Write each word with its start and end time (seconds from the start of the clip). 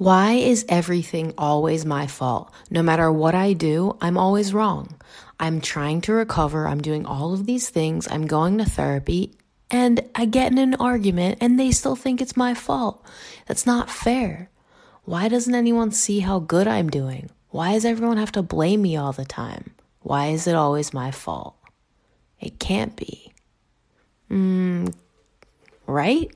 Why 0.00 0.32
is 0.32 0.64
everything 0.66 1.34
always 1.36 1.84
my 1.84 2.06
fault? 2.06 2.50
No 2.70 2.82
matter 2.82 3.12
what 3.12 3.34
I 3.34 3.52
do, 3.52 3.98
I'm 4.00 4.16
always 4.16 4.54
wrong. 4.54 4.98
I'm 5.38 5.60
trying 5.60 6.00
to 6.00 6.14
recover. 6.14 6.66
I'm 6.66 6.80
doing 6.80 7.04
all 7.04 7.34
of 7.34 7.44
these 7.44 7.68
things. 7.68 8.08
I'm 8.10 8.26
going 8.26 8.56
to 8.56 8.64
therapy 8.64 9.36
and 9.70 10.00
I 10.14 10.24
get 10.24 10.52
in 10.52 10.56
an 10.56 10.74
argument 10.76 11.36
and 11.42 11.60
they 11.60 11.70
still 11.70 11.96
think 11.96 12.22
it's 12.22 12.34
my 12.34 12.54
fault. 12.54 13.04
That's 13.44 13.66
not 13.66 13.90
fair. 13.90 14.48
Why 15.04 15.28
doesn't 15.28 15.54
anyone 15.54 15.92
see 15.92 16.20
how 16.20 16.38
good 16.38 16.66
I'm 16.66 16.88
doing? 16.88 17.28
Why 17.50 17.74
does 17.74 17.84
everyone 17.84 18.16
have 18.16 18.32
to 18.32 18.42
blame 18.42 18.80
me 18.80 18.96
all 18.96 19.12
the 19.12 19.26
time? 19.26 19.74
Why 20.00 20.28
is 20.28 20.46
it 20.46 20.54
always 20.54 20.94
my 20.94 21.10
fault? 21.10 21.56
It 22.40 22.58
can't 22.58 22.96
be. 22.96 23.34
Mm, 24.30 24.94
right? 25.86 26.30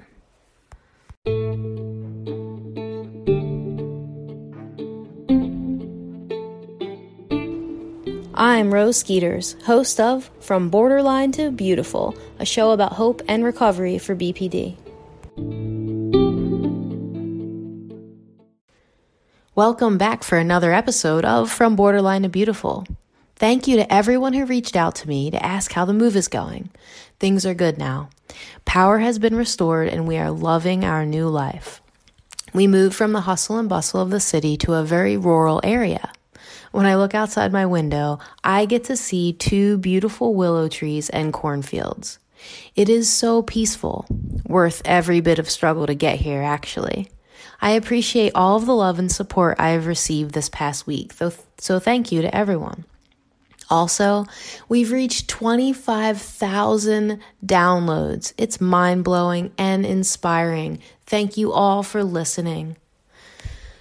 I'm 8.37 8.75
Rose 8.75 8.97
Skeeters, 8.97 9.55
host 9.65 10.01
of 10.01 10.29
From 10.41 10.69
Borderline 10.69 11.31
to 11.33 11.53
Beautiful, 11.53 12.17
a 12.41 12.45
show 12.45 12.73
about 12.73 12.93
hope 12.95 13.23
and 13.29 13.45
recovery 13.45 13.97
for 13.99 14.17
BPD. 14.17 14.77
Welcome 19.55 19.99
back 19.99 20.25
for 20.25 20.37
another 20.37 20.73
episode 20.73 21.25
of 21.25 21.49
From 21.49 21.77
Borderline 21.77 22.23
to 22.23 22.29
Beautiful. 22.29 22.87
Thank 23.37 23.67
you 23.67 23.77
to 23.77 23.93
everyone 23.93 24.33
who 24.33 24.45
reached 24.45 24.77
out 24.77 24.95
to 24.97 25.09
me 25.09 25.31
to 25.31 25.45
ask 25.45 25.73
how 25.73 25.85
the 25.85 25.93
move 25.93 26.15
is 26.15 26.29
going. 26.29 26.71
Things 27.19 27.45
are 27.45 27.55
good 27.55 27.79
now. 27.79 28.11
Power 28.65 28.99
has 29.01 29.19
been 29.19 29.35
restored 29.35 29.89
and 29.89 30.07
we 30.07 30.19
are 30.19 30.31
loving 30.31 30.85
our 30.85 31.05
new 31.05 31.29
life. 31.29 31.81
We 32.53 32.69
moved 32.69 32.95
from 32.95 33.13
the 33.13 33.23
hustle 33.23 33.59
and 33.59 33.69
bustle 33.69 34.01
of 34.01 34.11
the 34.11 34.21
city 34.21 34.57
to 34.59 34.75
a 34.75 34.85
very 34.85 35.17
rural 35.17 35.61
area. 35.65 36.13
When 36.71 36.87
I 36.87 36.95
look 36.95 37.15
outside 37.15 37.53
my 37.53 37.67
window, 37.67 38.21
I 38.45 38.67
get 38.67 38.85
to 38.85 38.97
see 38.97 39.33
two 39.33 39.79
beautiful 39.79 40.35
willow 40.35 40.69
trees 40.69 41.11
and 41.11 41.33
cornfields. 41.33 42.19
It 42.77 42.89
is 42.89 43.11
so 43.11 43.43
peaceful, 43.43 44.07
worth 44.47 44.83
every 44.85 45.21
bit 45.21 45.39
of 45.41 45.51
struggle 45.51 45.87
to 45.87 45.95
get 45.95 46.21
here, 46.21 46.43
actually. 46.43 47.09
I 47.61 47.71
appreciate 47.71 48.33
all 48.35 48.57
of 48.57 48.67
the 48.67 48.75
love 48.75 48.99
and 48.99 49.11
support 49.11 49.59
I 49.59 49.71
have 49.71 49.87
received 49.87 50.35
this 50.35 50.49
past 50.49 50.87
week, 50.87 51.13
so 51.13 51.79
thank 51.79 52.13
you 52.13 52.23
to 52.23 52.35
everyone. 52.35 52.85
Also, 53.71 54.27
we've 54.69 54.93
reached 54.93 55.29
25,000 55.29 57.21
downloads. 57.45 58.33
It's 58.37 58.61
mind 58.61 59.05
blowing 59.05 59.53
and 59.59 59.87
inspiring. 59.87 60.81
Thank 61.07 61.37
you 61.37 61.53
all 61.53 61.83
for 61.83 62.05
listening. 62.05 62.77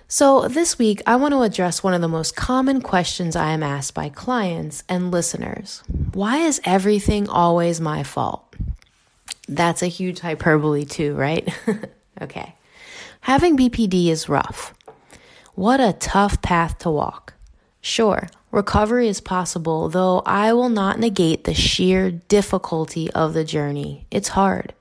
So, 0.07 0.47
this 0.47 0.77
week, 0.77 1.01
I 1.07 1.15
want 1.15 1.33
to 1.33 1.41
address 1.41 1.81
one 1.81 1.95
of 1.95 2.01
the 2.01 2.07
most 2.07 2.35
common 2.35 2.81
questions 2.81 3.35
I 3.35 3.49
am 3.51 3.63
asked 3.63 3.95
by 3.95 4.09
clients 4.09 4.83
and 4.87 5.09
listeners 5.09 5.81
Why 6.13 6.37
is 6.37 6.61
everything 6.65 7.27
always 7.27 7.81
my 7.81 8.03
fault? 8.03 8.55
That's 9.47 9.81
a 9.81 9.87
huge 9.87 10.19
hyperbole, 10.19 10.85
too, 10.85 11.15
right? 11.15 11.51
okay. 12.21 12.55
Having 13.21 13.57
BPD 13.57 14.09
is 14.09 14.29
rough. 14.29 14.73
What 15.55 15.79
a 15.79 15.93
tough 15.93 16.41
path 16.41 16.77
to 16.79 16.91
walk. 16.91 17.33
Sure, 17.81 18.27
recovery 18.53 19.07
is 19.07 19.19
possible, 19.19 19.89
though 19.89 20.21
I 20.25 20.53
will 20.53 20.69
not 20.69 20.99
negate 20.99 21.43
the 21.43 21.55
sheer 21.55 22.11
difficulty 22.11 23.11
of 23.11 23.33
the 23.33 23.43
journey. 23.43 24.05
It's 24.11 24.29
hard. 24.29 24.73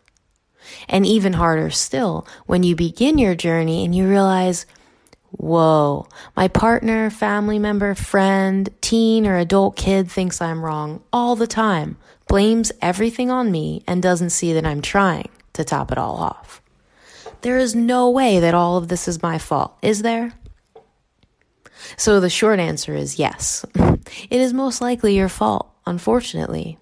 And 0.89 1.05
even 1.05 1.33
harder 1.33 1.71
still 1.71 2.27
when 2.47 2.63
you 2.63 2.77
begin 2.77 3.19
your 3.19 3.35
journey 3.35 3.85
and 3.85 3.95
you 3.95 4.07
realize, 4.07 4.67
Whoa, 5.31 6.07
my 6.37 6.47
partner, 6.49 7.09
family 7.09 7.59
member, 7.59 7.95
friend, 7.95 8.69
teen, 8.83 9.27
or 9.27 9.39
adult 9.39 9.77
kid 9.77 10.11
thinks 10.11 10.43
I'm 10.43 10.63
wrong 10.63 11.03
all 11.11 11.35
the 11.37 11.47
time, 11.47 11.97
blames 12.29 12.71
everything 12.83 13.31
on 13.31 13.51
me, 13.51 13.83
and 13.87 14.03
doesn't 14.03 14.31
see 14.31 14.53
that 14.53 14.67
I'm 14.67 14.83
trying 14.83 15.31
to 15.55 15.65
top 15.65 15.91
it 15.91 15.97
all 15.97 16.17
off. 16.17 16.61
There 17.41 17.57
is 17.57 17.75
no 17.75 18.11
way 18.11 18.41
that 18.41 18.55
all 18.55 18.77
of 18.77 18.89
this 18.89 19.09
is 19.09 19.23
my 19.23 19.39
fault, 19.39 19.75
is 19.81 20.03
there? 20.03 20.35
So 21.97 22.21
the 22.21 22.31
short 22.31 22.59
answer 22.59 22.95
is 22.95 23.19
yes. 23.19 23.65
it 23.75 24.41
is 24.41 24.53
most 24.53 24.81
likely 24.81 25.17
your 25.17 25.29
fault, 25.29 25.71
unfortunately. 25.87 26.79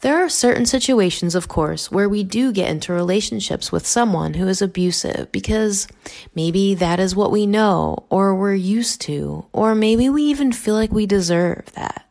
There 0.00 0.24
are 0.24 0.28
certain 0.28 0.64
situations, 0.64 1.34
of 1.34 1.48
course, 1.48 1.90
where 1.90 2.08
we 2.08 2.22
do 2.22 2.52
get 2.52 2.70
into 2.70 2.92
relationships 2.92 3.72
with 3.72 3.84
someone 3.84 4.34
who 4.34 4.46
is 4.46 4.62
abusive 4.62 5.32
because 5.32 5.88
maybe 6.36 6.76
that 6.76 7.00
is 7.00 7.16
what 7.16 7.32
we 7.32 7.46
know 7.46 8.06
or 8.08 8.36
we're 8.36 8.54
used 8.54 9.00
to, 9.02 9.46
or 9.52 9.74
maybe 9.74 10.08
we 10.08 10.22
even 10.24 10.52
feel 10.52 10.74
like 10.74 10.92
we 10.92 11.06
deserve 11.06 11.64
that. 11.74 12.08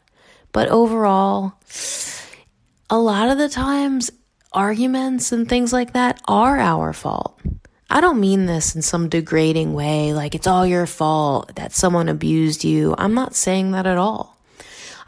But 0.51 0.67
overall, 0.67 1.53
a 2.89 2.99
lot 2.99 3.29
of 3.29 3.37
the 3.37 3.47
times, 3.47 4.11
arguments 4.51 5.31
and 5.31 5.47
things 5.47 5.71
like 5.71 5.93
that 5.93 6.21
are 6.27 6.57
our 6.57 6.91
fault. 6.91 7.39
I 7.89 8.01
don't 8.01 8.19
mean 8.19 8.45
this 8.45 8.75
in 8.75 8.81
some 8.81 9.07
degrading 9.07 9.73
way, 9.73 10.13
like 10.13 10.35
it's 10.35 10.47
all 10.47 10.67
your 10.67 10.85
fault 10.85 11.55
that 11.55 11.71
someone 11.71 12.09
abused 12.09 12.63
you. 12.65 12.93
I'm 12.97 13.13
not 13.13 13.33
saying 13.33 13.71
that 13.71 13.87
at 13.87 13.97
all. 13.97 14.37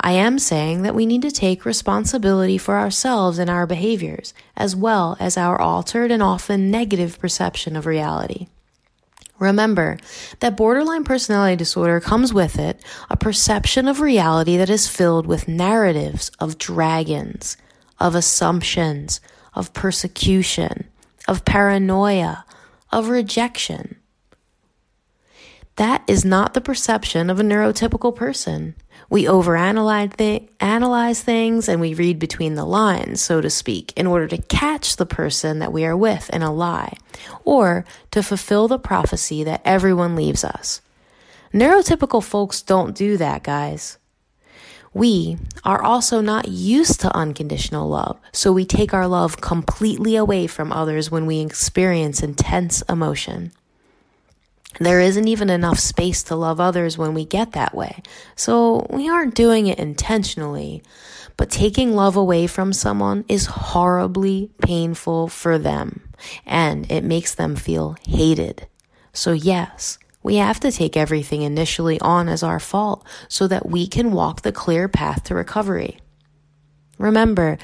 I 0.01 0.13
am 0.13 0.39
saying 0.39 0.83
that 0.83 0.95
we 0.95 1.05
need 1.05 1.23
to 1.23 1.31
take 1.31 1.65
responsibility 1.65 2.57
for 2.57 2.77
ourselves 2.77 3.37
and 3.37 3.49
our 3.49 3.67
behaviors, 3.67 4.33
as 4.55 4.77
well 4.77 5.17
as 5.19 5.35
our 5.35 5.59
altered 5.59 6.09
and 6.09 6.23
often 6.23 6.71
negative 6.71 7.19
perception 7.19 7.75
of 7.75 7.85
reality. 7.85 8.47
Remember 9.39 9.97
that 10.39 10.55
borderline 10.55 11.03
personality 11.03 11.57
disorder 11.57 11.99
comes 11.99 12.33
with 12.33 12.57
it 12.57 12.83
a 13.09 13.17
perception 13.17 13.89
of 13.89 13.99
reality 13.99 14.55
that 14.55 14.69
is 14.69 14.87
filled 14.87 15.27
with 15.27 15.49
narratives 15.49 16.31
of 16.39 16.57
dragons, 16.57 17.57
of 17.99 18.15
assumptions, 18.15 19.19
of 19.53 19.73
persecution, 19.73 20.87
of 21.27 21.43
paranoia, 21.43 22.45
of 22.91 23.09
rejection. 23.09 23.97
That 25.75 26.03
is 26.07 26.25
not 26.25 26.53
the 26.53 26.59
perception 26.59 27.29
of 27.29 27.39
a 27.39 27.43
neurotypical 27.43 28.13
person. 28.13 28.75
We 29.09 29.23
overanalyze 29.23 30.49
analyze 30.59 31.21
things 31.21 31.69
and 31.69 31.79
we 31.79 31.93
read 31.93 32.19
between 32.19 32.55
the 32.55 32.65
lines, 32.65 33.21
so 33.21 33.39
to 33.39 33.49
speak, 33.49 33.93
in 33.95 34.05
order 34.05 34.27
to 34.27 34.41
catch 34.41 34.97
the 34.97 35.05
person 35.05 35.59
that 35.59 35.71
we 35.71 35.85
are 35.85 35.95
with 35.95 36.29
in 36.31 36.41
a 36.41 36.53
lie, 36.53 36.97
or 37.45 37.85
to 38.11 38.21
fulfill 38.21 38.67
the 38.67 38.77
prophecy 38.77 39.45
that 39.45 39.61
everyone 39.63 40.17
leaves 40.17 40.43
us. 40.43 40.81
Neurotypical 41.53 42.21
folks 42.21 42.61
don't 42.61 42.93
do 42.93 43.15
that, 43.15 43.43
guys. 43.43 43.98
We 44.93 45.37
are 45.63 45.81
also 45.81 46.21
not 46.21 46.47
used 46.47 47.01
to 47.01 47.15
unconditional 47.15 47.87
love, 47.87 48.19
so 48.31 48.51
we 48.51 48.65
take 48.65 48.93
our 48.93 49.07
love 49.07 49.39
completely 49.39 50.15
away 50.15 50.47
from 50.47 50.71
others 50.71 51.11
when 51.11 51.25
we 51.25 51.39
experience 51.39 52.23
intense 52.23 52.81
emotion. 52.83 53.51
There 54.79 55.01
isn't 55.01 55.27
even 55.27 55.49
enough 55.49 55.79
space 55.79 56.23
to 56.23 56.35
love 56.35 56.59
others 56.59 56.97
when 56.97 57.13
we 57.13 57.25
get 57.25 57.51
that 57.51 57.75
way. 57.75 58.01
So 58.35 58.87
we 58.89 59.09
aren't 59.09 59.35
doing 59.35 59.67
it 59.67 59.79
intentionally. 59.79 60.83
But 61.37 61.49
taking 61.49 61.95
love 61.95 62.15
away 62.15 62.47
from 62.47 62.73
someone 62.73 63.25
is 63.27 63.45
horribly 63.45 64.51
painful 64.61 65.29
for 65.29 65.57
them 65.57 66.09
and 66.45 66.89
it 66.91 67.03
makes 67.03 67.33
them 67.33 67.55
feel 67.55 67.95
hated. 68.05 68.67
So 69.13 69.31
yes, 69.31 69.97
we 70.29 70.35
have 70.35 70.59
to 70.59 70.71
take 70.71 70.95
everything 70.95 71.41
initially 71.41 71.99
on 72.01 72.29
as 72.29 72.43
our 72.43 72.59
fault 72.59 73.03
so 73.27 73.47
that 73.47 73.67
we 73.67 73.87
can 73.87 74.11
walk 74.11 74.43
the 74.43 74.51
clear 74.51 74.87
path 74.87 75.23
to 75.23 75.33
recovery. 75.33 75.97
Remember, 76.99 77.57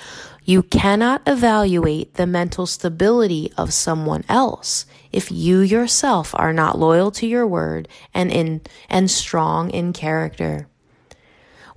you 0.43 0.63
cannot 0.63 1.21
evaluate 1.27 2.15
the 2.15 2.25
mental 2.25 2.65
stability 2.65 3.53
of 3.55 3.71
someone 3.71 4.23
else 4.27 4.87
if 5.11 5.31
you 5.31 5.59
yourself 5.59 6.33
are 6.33 6.53
not 6.53 6.79
loyal 6.79 7.11
to 7.11 7.27
your 7.27 7.45
word 7.45 7.87
and 8.16 8.31
in 8.31 8.61
and 8.90 9.11
strong 9.11 9.69
in 9.69 9.93
character. 9.93 10.67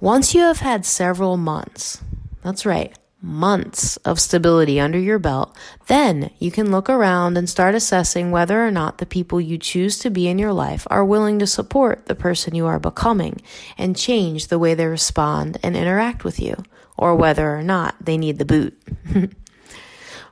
Once 0.00 0.34
you 0.34 0.40
have 0.40 0.60
had 0.60 0.86
several 0.86 1.36
months, 1.36 2.02
that's 2.42 2.64
right, 2.64 2.96
months 3.20 3.96
of 3.98 4.20
stability 4.20 4.78
under 4.78 4.98
your 4.98 5.18
belt, 5.18 5.56
then 5.86 6.30
you 6.38 6.50
can 6.50 6.70
look 6.70 6.88
around 6.88 7.36
and 7.36 7.48
start 7.48 7.74
assessing 7.74 8.30
whether 8.30 8.64
or 8.64 8.70
not 8.70 8.98
the 8.98 9.06
people 9.06 9.40
you 9.40 9.58
choose 9.58 9.98
to 9.98 10.10
be 10.10 10.28
in 10.28 10.38
your 10.38 10.52
life 10.52 10.86
are 10.90 11.04
willing 11.04 11.38
to 11.38 11.46
support 11.46 12.06
the 12.06 12.14
person 12.14 12.54
you 12.54 12.66
are 12.66 12.78
becoming 12.78 13.40
and 13.76 13.96
change 13.96 14.46
the 14.46 14.58
way 14.58 14.74
they 14.74 14.86
respond 14.86 15.58
and 15.62 15.76
interact 15.76 16.22
with 16.24 16.38
you 16.38 16.54
or 16.96 17.14
whether 17.14 17.56
or 17.56 17.62
not 17.62 17.94
they 18.00 18.16
need 18.16 18.38
the 18.38 18.44
boot. 18.44 18.78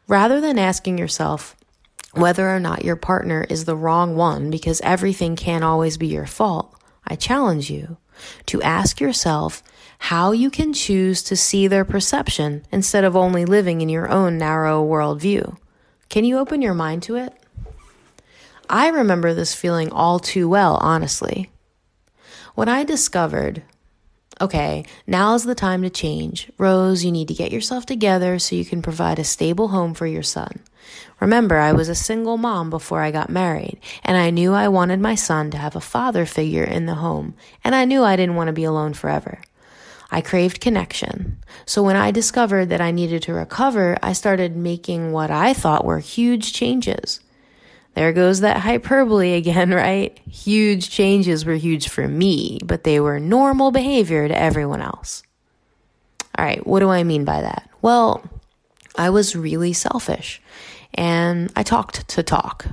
Rather 0.09 0.41
than 0.41 0.59
asking 0.59 0.99
yourself 0.99 1.57
whether 2.13 2.49
or 2.49 2.61
not 2.61 2.85
your 2.85 2.97
partner 2.97 3.45
is 3.51 3.65
the 3.65 3.77
wrong 3.77 4.17
one 4.17 4.51
because 4.51 4.81
everything 4.83 5.37
can't 5.37 5.65
always 5.65 5.97
be 5.97 6.07
your 6.07 6.27
fault, 6.27 6.75
I 7.07 7.17
challenge 7.17 7.71
you 7.71 7.97
to 8.47 8.63
ask 8.63 9.01
yourself 9.01 9.63
how 9.99 10.33
you 10.33 10.51
can 10.51 10.73
choose 10.73 11.23
to 11.25 11.37
see 11.37 11.67
their 11.67 11.85
perception 11.85 12.65
instead 12.71 13.05
of 13.05 13.17
only 13.17 13.45
living 13.45 13.81
in 13.81 13.89
your 13.89 14.09
own 14.11 14.39
narrow 14.39 14.85
worldview. 14.85 15.57
Can 16.09 16.25
you 16.25 16.39
open 16.39 16.63
your 16.63 16.75
mind 16.75 17.03
to 17.05 17.17
it? 17.17 17.33
I 18.69 18.89
remember 18.89 19.33
this 19.33 19.55
feeling 19.55 19.91
all 19.91 20.19
too 20.19 20.49
well, 20.49 20.77
honestly. 20.81 21.51
When 22.55 22.69
I 22.69 22.85
discovered, 22.85 23.63
okay, 24.41 24.85
now's 25.07 25.45
the 25.45 25.55
time 25.55 25.83
to 25.83 25.91
change. 25.91 26.51
Rose, 26.59 27.05
you 27.05 27.13
need 27.13 27.29
to 27.29 27.35
get 27.35 27.53
yourself 27.53 27.87
together 27.87 28.39
so 28.39 28.57
you 28.57 28.65
can 28.65 28.83
provide 28.83 29.19
a 29.19 29.25
stable 29.25 29.69
home 29.69 29.95
for 29.95 30.07
your 30.07 30.23
son. 30.23 30.61
Remember, 31.21 31.59
I 31.59 31.73
was 31.73 31.89
a 31.89 31.95
single 31.95 32.37
mom 32.37 32.71
before 32.71 33.03
I 33.03 33.11
got 33.11 33.31
married, 33.31 33.79
and 34.05 34.17
I 34.17 34.31
knew 34.31 34.53
I 34.53 34.69
wanted 34.69 35.01
my 35.01 35.15
son 35.15 35.51
to 35.51 35.59
have 35.59 35.77
a 35.77 35.81
father 35.81 36.27
figure 36.27 36.65
in 36.65 36.87
the 36.87 36.97
home, 36.97 37.35
and 37.65 37.75
I 37.75 37.85
knew 37.85 38.03
I 38.03 38.17
didn't 38.17 38.37
want 38.37 38.49
to 38.49 38.53
be 38.53 38.65
alone 38.65 38.95
forever. 38.95 39.41
I 40.11 40.21
craved 40.21 40.61
connection. 40.61 41.39
So 41.65 41.83
when 41.83 41.97
I 41.97 42.11
discovered 42.11 42.67
that 42.67 42.81
I 42.81 42.91
needed 42.91 43.23
to 43.23 43.35
recover, 43.35 43.97
I 44.03 44.13
started 44.13 44.57
making 44.57 45.13
what 45.13 45.31
I 45.31 45.53
thought 45.53 45.85
were 45.85 45.99
huge 45.99 46.53
changes. 46.53 47.21
There 47.95 48.13
goes 48.13 48.41
that 48.41 48.59
hyperbole 48.59 49.35
again, 49.35 49.71
right? 49.75 50.17
Huge 50.31 50.91
changes 50.91 51.45
were 51.45 51.55
huge 51.55 51.89
for 51.89 52.07
me, 52.07 52.59
but 52.65 52.85
they 52.85 53.01
were 53.01 53.19
normal 53.19 53.73
behavior 53.73 54.29
to 54.29 54.39
everyone 54.39 54.83
else. 54.83 55.23
All 56.39 56.45
right, 56.45 56.65
what 56.67 56.81
do 56.81 56.91
I 56.91 57.03
mean 57.03 57.25
by 57.25 57.41
that? 57.41 57.69
Well, 57.81 58.23
I 58.97 59.11
was 59.11 59.35
really 59.35 59.73
selfish 59.73 60.43
and 60.95 61.51
I 61.57 61.63
talked 61.63 62.07
to 62.09 62.23
talk. 62.23 62.67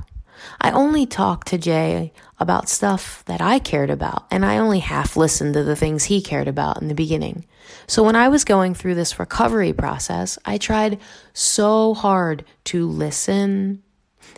I 0.59 0.71
only 0.71 1.05
talked 1.05 1.47
to 1.49 1.57
Jay 1.57 2.11
about 2.43 2.69
stuff 2.69 3.23
that 3.25 3.41
I 3.41 3.57
cared 3.57 3.89
about, 3.89 4.27
and 4.29 4.45
I 4.45 4.59
only 4.59 4.79
half 4.79 5.17
listened 5.17 5.55
to 5.55 5.63
the 5.63 5.75
things 5.75 6.03
he 6.03 6.21
cared 6.21 6.47
about 6.47 6.79
in 6.79 6.89
the 6.89 6.93
beginning. 6.93 7.45
So 7.87 8.03
when 8.03 8.15
I 8.15 8.27
was 8.27 8.43
going 8.43 8.75
through 8.75 8.93
this 8.93 9.17
recovery 9.17 9.73
process, 9.73 10.37
I 10.45 10.59
tried 10.59 10.99
so 11.33 11.95
hard 11.95 12.45
to 12.65 12.87
listen, 12.87 13.81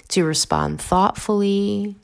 to 0.07 0.23
respond 0.23 0.79
thoughtfully, 0.79 1.97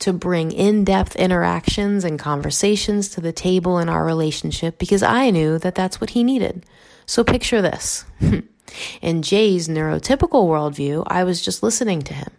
to 0.00 0.12
bring 0.12 0.52
in 0.52 0.84
depth 0.84 1.16
interactions 1.16 2.04
and 2.04 2.18
conversations 2.18 3.08
to 3.10 3.22
the 3.22 3.32
table 3.32 3.78
in 3.78 3.88
our 3.88 4.04
relationship 4.04 4.78
because 4.78 5.02
I 5.02 5.30
knew 5.30 5.58
that 5.60 5.74
that's 5.74 6.00
what 6.00 6.10
he 6.10 6.22
needed. 6.22 6.66
So 7.06 7.24
picture 7.24 7.62
this. 7.62 8.04
in 9.00 9.22
Jay's 9.22 9.68
neurotypical 9.68 10.46
worldview, 10.46 11.04
I 11.06 11.24
was 11.24 11.40
just 11.40 11.62
listening 11.62 12.02
to 12.02 12.14
him. 12.14 12.30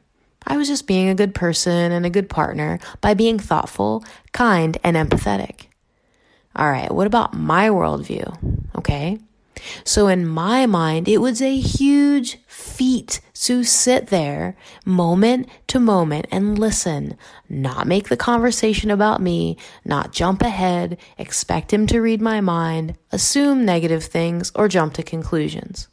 I 0.45 0.57
was 0.57 0.67
just 0.67 0.87
being 0.87 1.09
a 1.09 1.15
good 1.15 1.33
person 1.33 1.91
and 1.91 2.05
a 2.05 2.09
good 2.09 2.29
partner 2.29 2.79
by 3.01 3.13
being 3.13 3.39
thoughtful, 3.39 4.03
kind, 4.31 4.77
and 4.83 4.95
empathetic. 4.95 5.67
All 6.55 6.69
right, 6.69 6.91
what 6.91 7.07
about 7.07 7.33
my 7.33 7.69
worldview? 7.69 8.67
Okay. 8.77 9.19
So 9.83 10.07
in 10.07 10.27
my 10.27 10.65
mind, 10.65 11.07
it 11.07 11.17
was 11.19 11.41
a 11.41 11.57
huge 11.57 12.37
feat 12.47 13.21
to 13.33 13.63
sit 13.63 14.07
there 14.07 14.55
moment 14.85 15.49
to 15.67 15.79
moment 15.79 16.27
and 16.31 16.57
listen, 16.57 17.17
not 17.49 17.87
make 17.87 18.09
the 18.09 18.17
conversation 18.17 18.91
about 18.91 19.21
me, 19.21 19.57
not 19.83 20.11
jump 20.11 20.41
ahead, 20.41 20.97
expect 21.17 21.73
him 21.73 21.87
to 21.87 22.01
read 22.01 22.21
my 22.21 22.41
mind, 22.41 22.97
assume 23.11 23.65
negative 23.65 24.03
things, 24.03 24.51
or 24.55 24.67
jump 24.67 24.93
to 24.93 25.03
conclusions. 25.03 25.87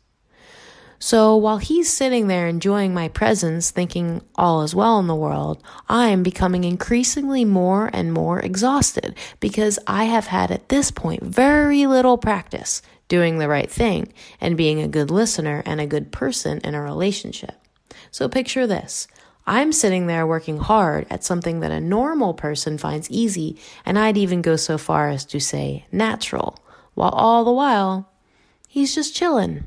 So 1.05 1.35
while 1.35 1.59
he's 1.59 1.93
sitting 1.93 2.29
there 2.29 2.47
enjoying 2.47 2.95
my 2.95 3.09
presence, 3.09 3.73
thinking 3.73 4.23
all 4.37 4.63
is 4.63 4.73
well 4.73 5.01
in 5.01 5.09
the 5.09 5.17
world, 5.17 5.61
I'm 5.89 6.23
becoming 6.23 6.63
increasingly 6.63 7.45
more 7.45 7.91
and 7.93 8.13
more 8.13 8.39
exhausted 8.39 9.17
because 9.41 9.81
I 9.89 10.05
have 10.05 10.29
had 10.29 10.53
at 10.53 10.69
this 10.69 10.93
point 10.93 11.25
very 11.25 11.87
little 11.87 12.19
practice 12.19 12.83
doing 13.09 13.39
the 13.39 13.49
right 13.49 13.69
thing 13.69 14.13
and 14.41 14.57
being 14.57 14.81
a 14.81 14.87
good 14.87 15.11
listener 15.11 15.65
and 15.67 15.81
a 15.81 15.89
good 15.89 16.13
person 16.13 16.61
in 16.63 16.77
a 16.77 16.81
relationship. 16.81 17.57
So 18.13 18.29
picture 18.29 18.69
this. 18.69 19.09
I'm 19.45 19.73
sitting 19.73 20.07
there 20.07 20.25
working 20.25 20.59
hard 20.59 21.09
at 21.11 21.25
something 21.25 21.59
that 21.61 21.73
a 21.73 21.81
normal 21.81 22.33
person 22.33 22.79
finds 22.79 23.11
easy, 23.11 23.59
and 23.85 23.99
I'd 23.99 24.17
even 24.17 24.41
go 24.41 24.55
so 24.55 24.79
far 24.79 25.09
as 25.09 25.25
to 25.25 25.41
say 25.41 25.85
natural, 25.91 26.61
while 26.95 27.11
all 27.11 27.45
the 27.45 27.51
while, 27.51 28.09
he's 28.69 28.95
just 28.95 29.17
chilling 29.17 29.65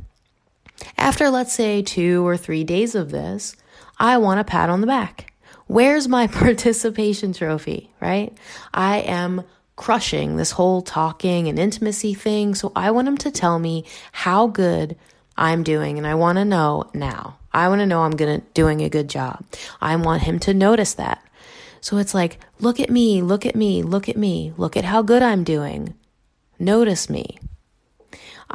after, 0.98 1.30
let's 1.30 1.54
say, 1.54 1.82
two 1.82 2.26
or 2.26 2.38
three 2.38 2.64
days 2.64 2.96
of 2.96 3.12
this, 3.12 3.56
I 3.98 4.18
want 4.18 4.40
a 4.40 4.44
pat 4.44 4.70
on 4.70 4.82
the 4.82 4.88
back. 4.88 5.34
Where's 5.68 6.08
my 6.08 6.28
participation 6.42 7.34
trophy, 7.34 7.92
right? 8.00 8.36
I 8.74 8.98
am 9.00 9.44
crushing 9.76 10.38
this 10.38 10.52
whole 10.52 10.82
talking 10.82 11.48
and 11.48 11.60
intimacy 11.60 12.14
thing. 12.14 12.56
So 12.56 12.72
I 12.76 12.92
want 12.92 13.08
him 13.08 13.18
to 13.20 13.32
tell 13.32 13.60
me 13.60 13.86
how 14.12 14.48
good 14.48 14.96
I'm 15.38 15.64
doing. 15.64 15.98
And 15.98 16.08
I 16.08 16.16
want 16.16 16.38
to 16.38 16.46
know 16.46 16.90
now. 16.94 17.38
I 17.52 17.70
want 17.70 17.80
to 17.80 17.86
know 17.86 18.02
I'm 18.04 18.16
gonna, 18.16 18.40
doing 18.54 18.82
a 18.82 18.90
good 18.90 19.10
job. 19.10 19.44
I 19.82 19.96
want 19.96 20.24
him 20.24 20.40
to 20.40 20.54
notice 20.54 20.94
that. 20.96 21.22
So 21.82 21.98
it's 21.98 22.14
like, 22.14 22.40
look 22.60 22.80
at 22.80 22.90
me, 22.90 23.22
look 23.22 23.46
at 23.46 23.56
me, 23.56 23.84
look 23.84 24.10
at 24.10 24.18
me, 24.18 24.54
look 24.58 24.76
at 24.76 24.86
how 24.86 25.02
good 25.02 25.22
I'm 25.22 25.44
doing. 25.44 25.94
Notice 26.58 27.10
me. 27.10 27.38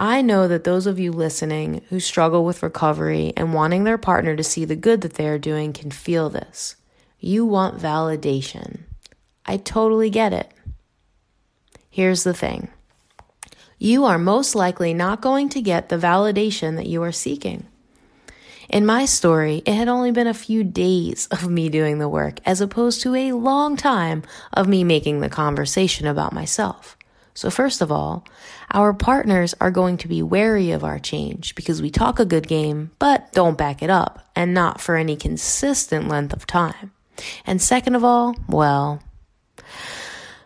I 0.00 0.23
know 0.23 0.49
that 0.49 0.64
those 0.64 0.87
of 0.87 0.99
you 0.99 1.12
listening 1.12 1.82
who 1.91 2.00
struggle 2.00 2.43
with 2.47 2.62
recovery 2.62 3.35
and 3.37 3.52
wanting 3.52 3.85
their 3.85 3.99
partner 3.99 4.35
to 4.35 4.43
see 4.43 4.64
the 4.64 4.75
good 4.75 5.02
that 5.02 5.14
they 5.14 5.29
are 5.29 5.38
doing 5.38 5.75
can 5.75 5.91
feel 5.91 6.31
this. 6.31 6.76
You 7.19 7.44
want 7.44 7.79
validation. 7.79 8.85
I 9.44 9.58
totally 9.58 10.08
get 10.08 10.32
it. 10.32 10.50
Here's 11.91 12.25
the 12.25 12.32
thing 12.32 12.70
you 13.79 14.06
are 14.06 14.19
most 14.19 14.55
likely 14.55 14.94
not 14.94 15.20
going 15.20 15.50
to 15.50 15.61
get 15.61 15.91
the 15.91 15.99
validation 15.99 16.76
that 16.76 16.87
you 16.87 17.02
are 17.02 17.12
seeking. 17.12 17.67
In 18.70 18.87
my 18.87 19.05
story, 19.05 19.62
it 19.67 19.75
had 19.75 19.88
only 19.88 20.12
been 20.12 20.26
a 20.26 20.32
few 20.32 20.64
days 20.64 21.26
of 21.26 21.50
me 21.50 21.69
doing 21.69 21.99
the 21.99 22.08
work 22.08 22.41
as 22.47 22.62
opposed 22.62 23.02
to 23.02 23.14
a 23.14 23.32
long 23.32 23.76
time 23.76 24.23
of 24.55 24.67
me 24.67 24.82
making 24.82 25.20
the 25.20 25.29
conversation 25.29 26.06
about 26.06 26.32
myself. 26.32 26.97
So, 27.34 27.50
first 27.50 27.80
of 27.80 27.92
all, 27.92 28.24
our 28.72 28.92
partners 28.92 29.54
are 29.60 29.70
going 29.70 29.96
to 29.98 30.08
be 30.08 30.22
wary 30.22 30.70
of 30.72 30.84
our 30.84 30.98
change 30.98 31.54
because 31.54 31.80
we 31.80 31.90
talk 31.90 32.18
a 32.18 32.24
good 32.24 32.48
game, 32.48 32.90
but 32.98 33.32
don't 33.32 33.58
back 33.58 33.82
it 33.82 33.90
up, 33.90 34.30
and 34.34 34.52
not 34.52 34.80
for 34.80 34.96
any 34.96 35.16
consistent 35.16 36.08
length 36.08 36.32
of 36.32 36.46
time. 36.46 36.92
And 37.46 37.60
second 37.60 37.94
of 37.94 38.04
all, 38.04 38.34
well, 38.48 39.02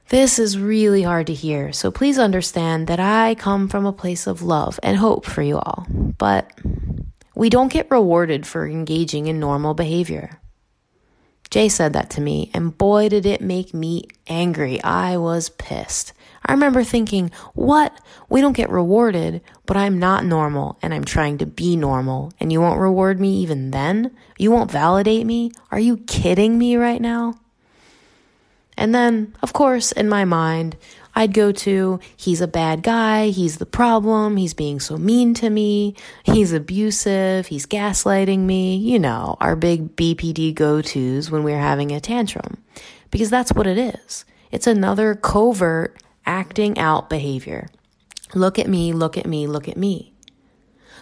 this 0.09 0.39
is 0.39 0.59
really 0.59 1.03
hard 1.03 1.27
to 1.29 1.35
hear, 1.35 1.73
so 1.73 1.91
please 1.91 2.19
understand 2.19 2.87
that 2.89 3.01
I 3.01 3.35
come 3.35 3.69
from 3.69 3.87
a 3.87 3.93
place 3.93 4.27
of 4.27 4.43
love 4.43 4.79
and 4.83 4.97
hope 4.97 5.25
for 5.25 5.43
you 5.43 5.59
all. 5.59 5.87
But 5.89 6.53
we 7.35 7.51
don't 7.51 7.73
get 7.73 7.91
rewarded 7.91 8.47
for 8.47 8.67
engaging 8.67 9.27
in 9.27 9.41
normal 9.41 9.75
behavior. 9.75 10.41
Jay 11.51 11.69
said 11.69 11.93
that 11.93 12.11
to 12.11 12.21
me, 12.21 12.51
and 12.55 12.77
boy, 12.77 13.09
did 13.09 13.27
it 13.27 13.41
make 13.41 13.73
me 13.73 14.05
angry. 14.27 14.83
I 14.83 15.17
was 15.17 15.49
pissed. 15.49 16.13
I 16.47 16.53
remember 16.53 16.85
thinking, 16.85 17.31
what? 17.55 17.99
We 18.29 18.41
don't 18.41 18.57
get 18.57 18.71
rewarded, 18.71 19.41
but 19.67 19.77
I'm 19.77 19.99
not 19.99 20.25
normal 20.25 20.79
and 20.83 20.93
I'm 20.93 21.05
trying 21.05 21.39
to 21.39 21.47
be 21.47 21.77
normal 21.77 22.33
and 22.39 22.53
you 22.53 22.61
won't 22.61 22.81
reward 22.81 23.19
me 23.21 23.39
even 23.39 23.71
then? 23.71 24.15
You 24.39 24.51
won't 24.51 24.71
validate 24.71 25.27
me? 25.27 25.53
Are 25.71 25.81
you 25.81 25.99
kidding 25.99 26.59
me 26.59 26.77
right 26.77 27.01
now? 27.01 27.35
And 28.77 28.95
then, 28.95 29.35
of 29.41 29.53
course, 29.53 29.93
in 29.93 30.09
my 30.09 30.25
mind, 30.25 30.77
I'd 31.15 31.33
go 31.33 31.53
to, 31.53 32.01
he's 32.17 32.41
a 32.41 32.49
bad 32.49 32.83
guy, 32.83 33.29
he's 33.29 33.59
the 33.59 33.67
problem, 33.67 34.37
he's 34.37 34.53
being 34.55 34.81
so 34.81 34.97
mean 34.97 35.33
to 35.35 35.49
me, 35.49 35.95
he's 36.25 36.53
abusive, 36.53 37.47
he's 37.47 37.67
gaslighting 37.67 38.41
me, 38.41 38.77
you 38.77 38.99
know, 38.99 39.37
our 39.41 39.55
big 39.55 39.95
BPD 39.95 40.55
go 40.55 40.83
tos 40.83 41.31
when 41.31 41.45
we're 41.45 41.59
having 41.59 41.93
a 41.93 42.01
tantrum. 42.01 42.59
Because 43.13 43.31
that's 43.31 43.53
what 43.53 43.69
it 43.69 43.79
is. 43.79 44.25
It's 44.51 44.67
another 44.67 45.15
covert 45.15 45.97
acting 46.27 46.79
out 46.79 47.11
behavior. 47.11 47.69
Look 48.35 48.59
at 48.59 48.69
me, 48.69 48.93
look 48.93 49.17
at 49.17 49.27
me, 49.27 49.47
look 49.47 49.69
at 49.69 49.77
me. 49.77 50.13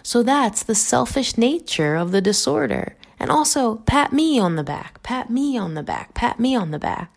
So 0.03 0.21
that's 0.21 0.63
the 0.63 0.75
selfish 0.75 1.37
nature 1.37 1.95
of 1.95 2.11
the 2.11 2.21
disorder. 2.21 2.95
And 3.19 3.31
also, 3.31 3.77
pat 3.77 4.11
me 4.11 4.37
on 4.37 4.55
the 4.57 4.63
back, 4.63 5.01
pat 5.01 5.29
me 5.29 5.57
on 5.57 5.75
the 5.75 5.83
back, 5.83 6.13
pat 6.13 6.39
me 6.39 6.55
on 6.55 6.71
the 6.71 6.79
back. 6.79 7.13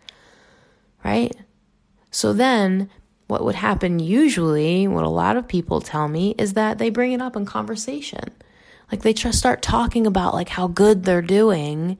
Right? 1.03 1.35
So 2.11 2.31
then, 2.31 2.89
what 3.27 3.43
would 3.43 3.55
happen 3.55 3.99
usually, 3.99 4.87
what 4.87 5.03
a 5.03 5.09
lot 5.09 5.35
of 5.35 5.47
people 5.47 5.81
tell 5.81 6.07
me, 6.07 6.33
is 6.37 6.53
that 6.53 6.77
they 6.77 6.89
bring 6.89 7.11
it 7.11 7.21
up 7.21 7.35
in 7.35 7.45
conversation. 7.45 8.31
Like 8.91 9.01
they 9.01 9.13
just 9.13 9.37
start 9.37 9.61
talking 9.61 10.07
about 10.07 10.33
like 10.33 10.49
how 10.49 10.67
good 10.67 11.03
they're 11.03 11.21
doing 11.21 11.97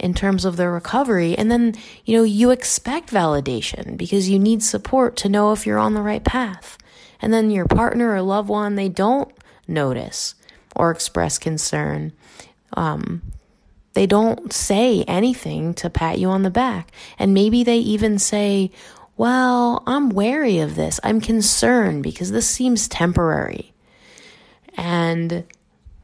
in 0.00 0.14
terms 0.14 0.44
of 0.44 0.56
their 0.56 0.72
recovery. 0.72 1.36
And 1.36 1.50
then, 1.50 1.74
you 2.04 2.16
know, 2.16 2.24
you 2.24 2.50
expect 2.50 3.10
validation 3.10 3.96
because 3.96 4.28
you 4.28 4.38
need 4.38 4.62
support 4.62 5.16
to 5.16 5.28
know 5.28 5.52
if 5.52 5.66
you're 5.66 5.78
on 5.78 5.94
the 5.94 6.02
right 6.02 6.24
path. 6.24 6.78
And 7.22 7.32
then 7.32 7.50
your 7.50 7.66
partner 7.66 8.14
or 8.14 8.22
loved 8.22 8.48
one, 8.48 8.74
they 8.74 8.88
don't 8.88 9.30
notice 9.68 10.34
or 10.74 10.90
express 10.90 11.38
concern. 11.38 12.12
Um, 12.72 13.22
they 13.92 14.06
don't 14.06 14.52
say 14.52 15.02
anything 15.04 15.74
to 15.74 15.90
pat 15.90 16.18
you 16.18 16.28
on 16.28 16.42
the 16.42 16.50
back. 16.50 16.92
And 17.18 17.34
maybe 17.34 17.64
they 17.64 17.78
even 17.78 18.18
say, 18.18 18.70
well, 19.16 19.82
I'm 19.86 20.10
wary 20.10 20.60
of 20.60 20.76
this. 20.76 20.98
I'm 21.02 21.20
concerned 21.20 22.02
because 22.02 22.30
this 22.30 22.48
seems 22.48 22.88
temporary. 22.88 23.72
And 24.76 25.44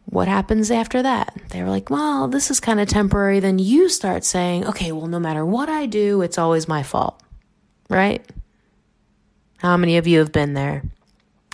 what 0.07 0.29
happens 0.29 0.71
after 0.71 1.03
that? 1.03 1.37
They're 1.51 1.69
like, 1.69 1.91
well, 1.91 2.29
this 2.29 2.51
is 2.51 2.61
kind 2.61 2.81
of 2.81 2.89
temporary. 2.89 3.41
Then 3.41 3.59
you 3.59 3.89
start 3.89 4.25
saying, 4.25 4.67
okay, 4.67 4.93
well, 4.93 5.09
no 5.09 5.21
matter 5.21 5.45
what 5.45 5.69
I 5.69 5.87
do, 5.87 6.23
it's 6.23 6.39
always 6.39 6.69
my 6.69 6.83
fault, 6.83 7.21
right? 7.91 8.25
How 9.59 9.77
many 9.77 9.97
of 9.97 10.07
you 10.07 10.21
have 10.21 10.33
been 10.33 10.55
there? 10.55 10.85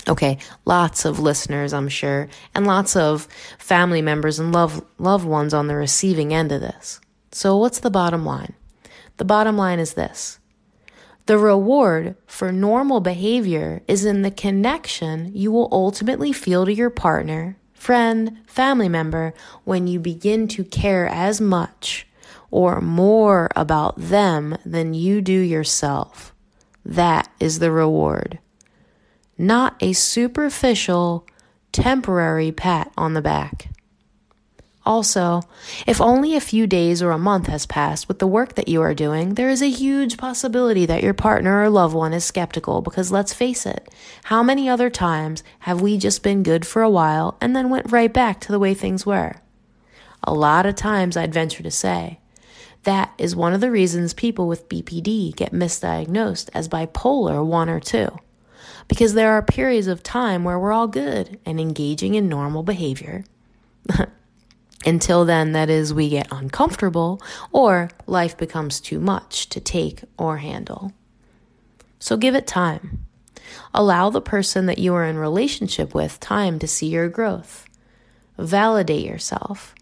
Okay, 0.09 0.39
lots 0.65 1.05
of 1.05 1.21
listeners, 1.21 1.73
I'm 1.73 1.89
sure, 1.89 2.29
and 2.55 2.67
lots 2.67 2.97
of 2.97 3.29
family 3.59 4.03
members 4.03 4.39
and 4.39 4.53
love, 4.53 4.85
loved 4.99 5.25
ones 5.25 5.55
on 5.55 5.69
the 5.69 5.77
receiving 5.77 6.35
end 6.35 6.51
of 6.51 6.61
this. 6.61 7.01
So, 7.31 7.57
what's 7.57 7.79
the 7.79 7.91
bottom 7.91 8.25
line? 8.25 8.55
The 9.19 9.25
bottom 9.25 9.57
line 9.57 9.79
is 9.79 9.95
this 9.95 10.41
the 11.27 11.39
reward 11.39 12.17
for 12.27 12.51
normal 12.51 13.01
behavior 13.01 13.83
is 13.87 14.05
in 14.05 14.23
the 14.23 14.31
connection 14.31 15.31
you 15.35 15.53
will 15.53 15.69
ultimately 15.71 16.33
feel 16.33 16.67
to 16.67 16.75
your 16.75 16.91
partner, 16.91 17.57
friend, 17.83 18.39
family 18.47 18.89
member 18.89 19.35
when 19.65 19.89
you 19.89 19.99
begin 19.99 20.47
to 20.47 20.63
care 20.63 21.09
as 21.09 21.41
much 21.41 22.07
or 22.53 22.81
more 22.81 23.49
about 23.57 23.97
them 23.97 24.57
than 24.65 24.95
you 24.95 25.21
do 25.21 25.33
yourself. 25.33 26.33
That 26.85 27.29
is 27.41 27.59
the 27.59 27.73
reward 27.73 28.39
not 29.43 29.75
a 29.81 29.93
superficial, 29.93 31.27
temporary 31.73 32.53
pat 32.53 32.93
on 32.97 33.15
the 33.15 33.23
back. 33.23 33.72
Also, 34.85 35.43
if 35.87 36.01
only 36.01 36.35
a 36.35 36.41
few 36.41 36.67
days 36.67 37.03
or 37.03 37.13
a 37.13 37.19
month 37.19 37.47
has 37.47 37.67
passed 37.67 38.09
with 38.09 38.19
the 38.19 38.27
work 38.27 38.57
that 38.57 38.67
you 38.67 38.83
are 38.83 38.95
doing, 38.95 39.35
there 39.35 39.49
is 39.49 39.63
a 39.63 39.71
huge 39.71 40.17
possibility 40.17 40.87
that 40.87 41.05
your 41.05 41.15
partner 41.15 41.63
or 41.63 41.71
loved 41.71 41.95
one 41.95 42.13
is 42.13 42.25
skeptical 42.25 42.83
because 42.83 43.13
let's 43.13 43.33
face 43.33 43.65
it, 43.65 43.89
how 44.25 44.43
many 44.43 44.69
other 44.69 44.91
times 44.91 45.45
have 45.61 45.81
we 45.81 45.97
just 45.99 46.25
been 46.25 46.43
good 46.43 46.67
for 46.67 46.83
a 46.83 46.91
while 46.91 47.37
and 47.41 47.55
then 47.55 47.71
went 47.71 47.93
right 47.93 48.13
back 48.13 48.41
to 48.41 48.51
the 48.51 48.59
way 48.59 48.75
things 48.75 49.07
were? 49.07 49.37
A 50.25 50.35
lot 50.35 50.67
of 50.67 50.75
times, 50.75 51.17
I'd 51.17 51.35
venture 51.35 51.63
to 51.63 51.71
say. 51.71 52.19
That 52.83 53.13
is 53.19 53.37
one 53.37 53.53
of 53.53 53.61
the 53.61 53.71
reasons 53.71 54.13
people 54.13 54.49
with 54.49 54.69
BPD 54.69 55.37
get 55.37 55.53
misdiagnosed 55.53 56.51
as 56.53 56.69
bipolar 56.69 57.45
1 57.45 57.69
or 57.69 57.79
2 57.79 58.19
because 58.89 59.15
there 59.15 59.33
are 59.33 59.43
periods 59.43 59.87
of 59.87 60.03
time 60.03 60.43
where 60.43 60.59
we're 60.59 60.73
all 60.73 60.89
good 60.89 61.39
and 61.47 61.61
engaging 61.61 62.17
in 62.17 62.29
normal 62.29 62.65
behavior. 62.65 63.25
Until 64.85 65.25
then, 65.25 65.53
that 65.53 65.71
is, 65.71 65.95
we 65.95 66.09
get 66.09 66.33
uncomfortable 66.33 67.21
or 67.53 67.91
life 68.07 68.37
becomes 68.37 68.81
too 68.81 68.99
much 68.99 69.49
to 69.51 69.61
take 69.61 70.03
or 70.19 70.39
handle. 70.39 70.93
So 71.99 72.17
give 72.17 72.35
it 72.35 72.47
time. 72.47 73.05
Allow 73.73 74.11
the 74.11 74.21
person 74.21 74.67
that 74.67 74.79
you 74.79 74.95
are 74.95 75.05
in 75.05 75.17
relationship 75.17 75.95
with 75.95 76.19
time 76.19 76.59
to 76.59 76.67
see 76.67 76.89
your 76.89 77.09
growth. 77.09 77.69
Validate 78.39 79.07
yourself. 79.07 79.75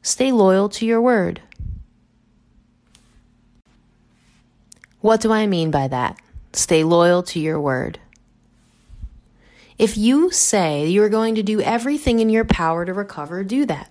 Stay 0.00 0.32
loyal 0.32 0.68
to 0.70 0.86
your 0.86 1.02
word. 1.02 1.42
What 5.00 5.20
do 5.20 5.32
I 5.32 5.46
mean 5.46 5.70
by 5.70 5.88
that? 5.88 6.18
Stay 6.52 6.82
loyal 6.82 7.22
to 7.24 7.38
your 7.38 7.60
word. 7.60 8.00
If 9.78 9.98
you 9.98 10.30
say 10.30 10.86
you 10.86 11.02
are 11.02 11.10
going 11.10 11.34
to 11.34 11.42
do 11.42 11.60
everything 11.60 12.20
in 12.20 12.30
your 12.30 12.44
power 12.44 12.84
to 12.84 12.94
recover, 12.94 13.44
do 13.44 13.66
that. 13.66 13.90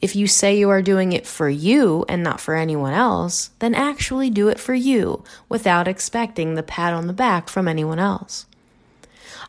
If 0.00 0.14
you 0.14 0.26
say 0.26 0.58
you 0.58 0.68
are 0.70 0.82
doing 0.82 1.12
it 1.12 1.26
for 1.26 1.48
you 1.48 2.04
and 2.08 2.22
not 2.22 2.40
for 2.40 2.54
anyone 2.54 2.92
else, 2.92 3.50
then 3.58 3.74
actually 3.74 4.30
do 4.30 4.48
it 4.48 4.60
for 4.60 4.74
you 4.74 5.24
without 5.48 5.88
expecting 5.88 6.54
the 6.54 6.62
pat 6.62 6.92
on 6.92 7.06
the 7.06 7.12
back 7.12 7.48
from 7.48 7.66
anyone 7.66 7.98
else. 7.98 8.46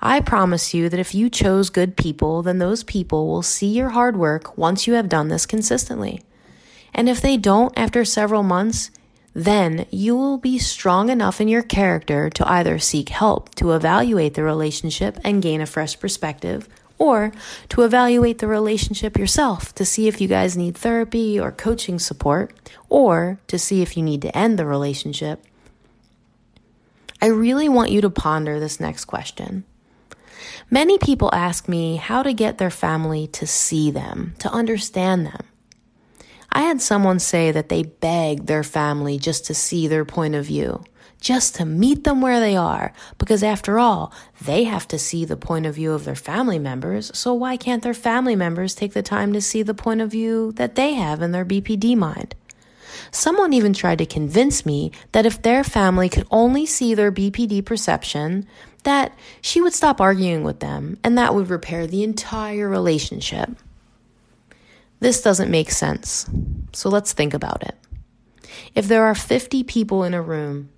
I 0.02 0.20
promise 0.20 0.74
you 0.74 0.90
that 0.90 1.00
if 1.00 1.16
you 1.16 1.30
chose 1.30 1.70
good 1.70 1.98
people, 1.98 2.44
then 2.44 2.60
those 2.60 2.84
people 2.84 3.28
will 3.28 3.42
see 3.42 3.68
your 3.68 3.90
hard 3.90 4.16
work 4.16 4.58
once 4.58 4.88
you 4.88 4.94
have 4.94 5.10
done 5.10 5.28
this 5.28 5.46
consistently. 5.46 6.22
And 6.94 7.10
if 7.10 7.20
they 7.20 7.38
don't 7.38 7.78
after 7.78 8.06
several 8.06 8.44
months, 8.44 8.92
then 9.34 9.86
you 9.92 10.16
will 10.16 10.38
be 10.38 10.58
strong 10.58 11.10
enough 11.10 11.40
in 11.40 11.48
your 11.48 11.62
character 11.62 12.30
to 12.30 12.52
either 12.52 12.80
seek 12.80 13.10
help 13.10 13.54
to 13.56 13.74
evaluate 13.74 14.34
the 14.34 14.44
relationship 14.44 15.20
and 15.24 15.44
gain 15.44 15.62
a 15.62 15.66
fresh 15.68 16.00
perspective, 16.00 16.68
or 16.98 17.32
to 17.70 17.84
evaluate 17.84 18.40
the 18.40 18.48
relationship 18.48 19.18
yourself 19.18 19.74
to 19.76 19.86
see 19.86 20.08
if 20.08 20.20
you 20.20 20.28
guys 20.28 20.58
need 20.58 20.78
therapy 20.78 21.40
or 21.40 21.52
coaching 21.52 22.00
support, 22.00 22.54
or 22.90 23.40
to 23.48 23.60
see 23.60 23.82
if 23.82 23.96
you 23.96 24.04
need 24.04 24.22
to 24.22 24.36
end 24.36 24.58
the 24.58 24.66
relationship. 24.66 25.44
I 27.22 27.28
really 27.28 27.70
want 27.70 27.92
you 27.92 28.02
to 28.02 28.10
ponder 28.10 28.60
this 28.60 28.80
next 28.80 29.06
question. 29.06 29.64
Many 30.70 30.98
people 30.98 31.34
ask 31.34 31.68
me 31.68 31.96
how 31.96 32.24
to 32.24 32.34
get 32.34 32.58
their 32.58 32.70
family 32.70 33.28
to 33.28 33.48
see 33.48 33.90
them, 33.90 34.36
to 34.40 34.50
understand 34.50 35.26
them. 35.26 35.46
I 36.52 36.62
had 36.62 36.82
someone 36.82 37.20
say 37.20 37.52
that 37.52 37.70
they 37.70 37.84
begged 37.84 38.48
their 38.48 38.64
family 38.64 39.18
just 39.18 39.46
to 39.46 39.54
see 39.54 39.88
their 39.88 40.06
point 40.06 40.36
of 40.36 40.46
view, 40.46 40.84
just 41.20 41.56
to 41.56 41.66
meet 41.66 42.04
them 42.04 42.22
where 42.22 42.40
they 42.40 42.56
are, 42.56 42.94
because 43.18 43.44
after 43.44 43.80
all, 43.80 44.14
they 44.42 44.66
have 44.66 44.88
to 44.90 45.00
see 45.00 45.26
the 45.26 45.38
point 45.38 45.66
of 45.66 45.76
view 45.76 45.94
of 45.94 46.06
their 46.06 46.16
family 46.16 46.60
members, 46.60 47.16
so 47.18 47.34
why 47.34 47.58
can't 47.58 47.84
their 47.84 47.94
family 47.94 48.36
members 48.36 48.76
take 48.76 48.94
the 48.94 49.02
time 49.02 49.34
to 49.34 49.42
see 49.42 49.64
the 49.64 49.74
point 49.74 50.02
of 50.02 50.12
view 50.12 50.52
that 50.54 50.76
they 50.76 50.94
have 50.94 51.22
in 51.22 51.32
their 51.32 51.46
BPD 51.46 51.96
mind? 51.96 52.36
Someone 53.12 53.54
even 53.54 53.74
tried 53.74 54.00
to 54.00 54.06
convince 54.06 54.66
me 54.66 54.92
that 55.12 55.26
if 55.26 55.42
their 55.42 55.64
family 55.64 56.10
could 56.10 56.28
only 56.32 56.66
see 56.66 56.94
their 56.94 57.12
BPD 57.12 57.64
perception, 57.64 58.46
that 58.84 59.18
she 59.42 59.62
would 59.62 59.74
stop 59.74 60.00
arguing 60.02 60.44
with 60.44 60.60
them 60.60 60.98
and 61.04 61.18
that 61.18 61.34
would 61.34 61.50
repair 61.50 61.88
the 61.88 62.04
entire 62.04 62.68
relationship. 62.70 63.50
This 65.00 65.22
doesn't 65.22 65.52
make 65.52 65.72
sense. 65.72 66.30
So 66.74 66.90
let's 66.90 67.14
think 67.14 67.34
about 67.34 67.64
it. 67.64 67.76
If 68.74 68.88
there 68.88 69.06
are 69.06 69.16
50 69.16 69.64
people 69.64 70.04
in 70.04 70.14
a 70.14 70.22
room, 70.22 70.70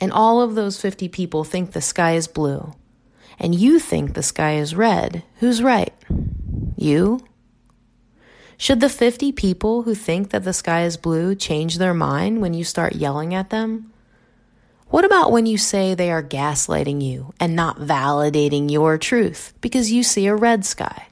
and 0.00 0.10
all 0.12 0.40
of 0.40 0.54
those 0.54 0.80
50 0.80 1.08
people 1.08 1.44
think 1.44 1.72
the 1.72 1.80
sky 1.80 2.12
is 2.12 2.26
blue, 2.26 2.72
and 3.38 3.54
you 3.54 3.78
think 3.78 4.14
the 4.14 4.22
sky 4.22 4.54
is 4.54 4.74
red, 4.74 5.22
who's 5.36 5.62
right? 5.62 5.94
You? 6.76 7.20
Should 8.56 8.80
the 8.80 8.88
50 8.88 9.32
people 9.32 9.82
who 9.82 9.94
think 9.94 10.30
that 10.30 10.44
the 10.44 10.52
sky 10.52 10.84
is 10.84 10.96
blue 10.96 11.34
change 11.34 11.78
their 11.78 11.94
mind 11.94 12.40
when 12.40 12.54
you 12.54 12.64
start 12.64 12.94
yelling 12.94 13.34
at 13.34 13.50
them? 13.50 13.92
What 14.88 15.04
about 15.04 15.30
when 15.30 15.46
you 15.46 15.56
say 15.56 15.94
they 15.94 16.10
are 16.10 16.22
gaslighting 16.22 17.00
you 17.00 17.32
and 17.38 17.54
not 17.54 17.78
validating 17.78 18.70
your 18.70 18.98
truth 18.98 19.54
because 19.60 19.92
you 19.92 20.02
see 20.02 20.26
a 20.26 20.34
red 20.34 20.64
sky? 20.64 21.06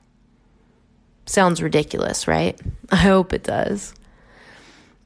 Sounds 1.26 1.62
ridiculous, 1.62 2.26
right? 2.26 2.60
I 2.90 2.96
hope 2.96 3.32
it 3.32 3.44
does. 3.44 3.94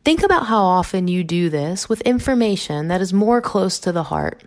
Think 0.05 0.23
about 0.23 0.47
how 0.47 0.63
often 0.63 1.07
you 1.07 1.23
do 1.23 1.49
this 1.49 1.89
with 1.89 2.01
information 2.01 2.89
that 2.89 3.01
is 3.01 3.13
more 3.13 3.41
close 3.41 3.79
to 3.81 3.93
the 3.93 4.05
heart. 4.05 4.43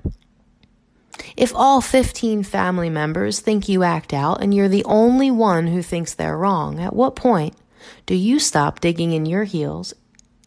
If 1.37 1.55
all 1.55 1.79
15 1.79 2.43
family 2.43 2.89
members 2.89 3.39
think 3.39 3.69
you 3.69 3.83
act 3.83 4.13
out 4.13 4.41
and 4.41 4.53
you're 4.53 4.67
the 4.67 4.83
only 4.83 5.31
one 5.31 5.67
who 5.67 5.81
thinks 5.81 6.13
they're 6.13 6.37
wrong, 6.37 6.79
at 6.79 6.95
what 6.95 7.15
point 7.15 7.55
do 8.05 8.15
you 8.15 8.37
stop 8.37 8.81
digging 8.81 9.13
in 9.13 9.25
your 9.25 9.45
heels 9.45 9.93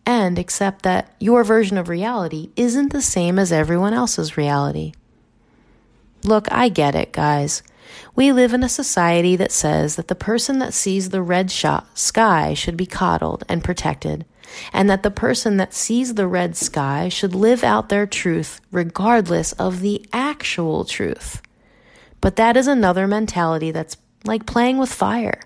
and 0.04 0.38
accept 0.38 0.82
that 0.82 1.14
your 1.18 1.42
version 1.42 1.78
of 1.78 1.88
reality 1.88 2.50
isn't 2.56 2.92
the 2.92 3.02
same 3.02 3.38
as 3.38 3.50
everyone 3.50 3.94
else's 3.94 4.36
reality? 4.36 4.92
Look, 6.22 6.50
I 6.50 6.68
get 6.68 6.94
it, 6.94 7.12
guys. 7.12 7.62
We 8.14 8.32
live 8.32 8.52
in 8.52 8.62
a 8.62 8.68
society 8.68 9.36
that 9.36 9.52
says 9.52 9.96
that 9.96 10.08
the 10.08 10.14
person 10.14 10.58
that 10.58 10.74
sees 10.74 11.08
the 11.08 11.22
red 11.22 11.50
sky 11.50 12.54
should 12.54 12.76
be 12.76 12.86
coddled 12.86 13.44
and 13.48 13.64
protected, 13.64 14.26
and 14.72 14.88
that 14.88 15.02
the 15.02 15.10
person 15.10 15.56
that 15.56 15.74
sees 15.74 16.14
the 16.14 16.26
red 16.26 16.56
sky 16.56 17.08
should 17.08 17.34
live 17.34 17.62
out 17.64 17.88
their 17.88 18.06
truth 18.06 18.60
regardless 18.70 19.52
of 19.52 19.80
the 19.80 20.04
actual 20.12 20.84
truth. 20.84 21.42
But 22.20 22.36
that 22.36 22.56
is 22.56 22.66
another 22.66 23.06
mentality 23.06 23.70
that's 23.70 23.96
like 24.24 24.46
playing 24.46 24.78
with 24.78 24.92
fire. 24.92 25.40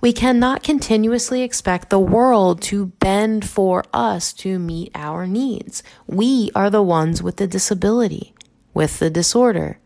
We 0.00 0.12
cannot 0.12 0.62
continuously 0.62 1.42
expect 1.42 1.90
the 1.90 2.00
world 2.00 2.62
to 2.62 2.86
bend 2.86 3.46
for 3.48 3.84
us 3.92 4.32
to 4.34 4.58
meet 4.58 4.90
our 4.94 5.26
needs. 5.26 5.82
We 6.06 6.50
are 6.54 6.70
the 6.70 6.82
ones 6.82 7.22
with 7.22 7.36
the 7.36 7.46
disability, 7.46 8.34
with 8.72 8.98
the 8.98 9.10
disorder 9.10 9.78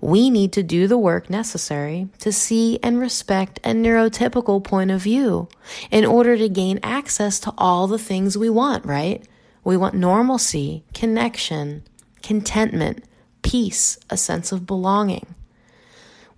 we 0.00 0.30
need 0.30 0.52
to 0.52 0.62
do 0.62 0.86
the 0.86 0.98
work 0.98 1.30
necessary 1.30 2.08
to 2.18 2.32
see 2.32 2.78
and 2.82 3.00
respect 3.00 3.58
a 3.64 3.70
neurotypical 3.70 4.62
point 4.62 4.90
of 4.90 5.00
view 5.00 5.48
in 5.90 6.04
order 6.04 6.36
to 6.36 6.48
gain 6.48 6.78
access 6.82 7.40
to 7.40 7.52
all 7.56 7.86
the 7.86 7.98
things 7.98 8.36
we 8.36 8.50
want, 8.50 8.84
right? 8.84 9.26
We 9.64 9.76
want 9.76 9.94
normalcy, 9.94 10.84
connection, 10.94 11.82
contentment, 12.22 13.04
peace, 13.42 13.98
a 14.10 14.16
sense 14.16 14.52
of 14.52 14.66
belonging. 14.66 15.34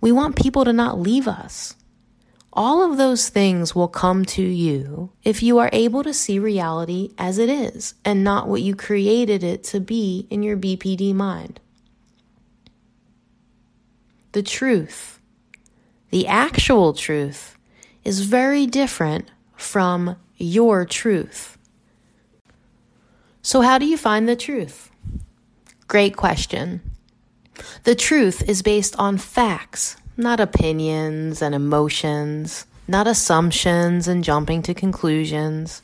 We 0.01 0.11
want 0.11 0.35
people 0.35 0.63
to 0.65 0.73
not 0.73 0.99
leave 0.99 1.27
us. 1.27 1.75
All 2.53 2.89
of 2.89 2.97
those 2.97 3.29
things 3.29 3.75
will 3.75 3.87
come 3.87 4.25
to 4.25 4.41
you 4.41 5.11
if 5.23 5.43
you 5.43 5.59
are 5.59 5.69
able 5.71 6.03
to 6.03 6.13
see 6.13 6.39
reality 6.39 7.11
as 7.17 7.37
it 7.37 7.49
is 7.49 7.93
and 8.03 8.23
not 8.23 8.47
what 8.47 8.61
you 8.61 8.75
created 8.75 9.43
it 9.43 9.63
to 9.65 9.79
be 9.79 10.25
in 10.29 10.41
your 10.41 10.57
BPD 10.57 11.13
mind 11.13 11.59
the 14.31 14.43
truth, 14.43 15.19
the 16.09 16.27
actual 16.27 16.93
truth, 16.93 17.57
is 18.03 18.21
very 18.21 18.65
different 18.65 19.29
from 19.55 20.15
your 20.37 20.85
truth. 20.85 21.57
So, 23.41 23.61
how 23.61 23.77
do 23.77 23.85
you 23.85 23.97
find 23.97 24.27
the 24.27 24.35
truth? 24.35 24.91
Great 25.87 26.15
question. 26.15 26.81
The 27.83 27.95
truth 27.95 28.47
is 28.47 28.61
based 28.61 28.95
on 28.97 29.17
facts, 29.17 29.97
not 30.15 30.39
opinions 30.39 31.41
and 31.41 31.55
emotions, 31.55 32.65
not 32.87 33.07
assumptions 33.07 34.07
and 34.07 34.23
jumping 34.23 34.61
to 34.63 34.73
conclusions. 34.73 35.81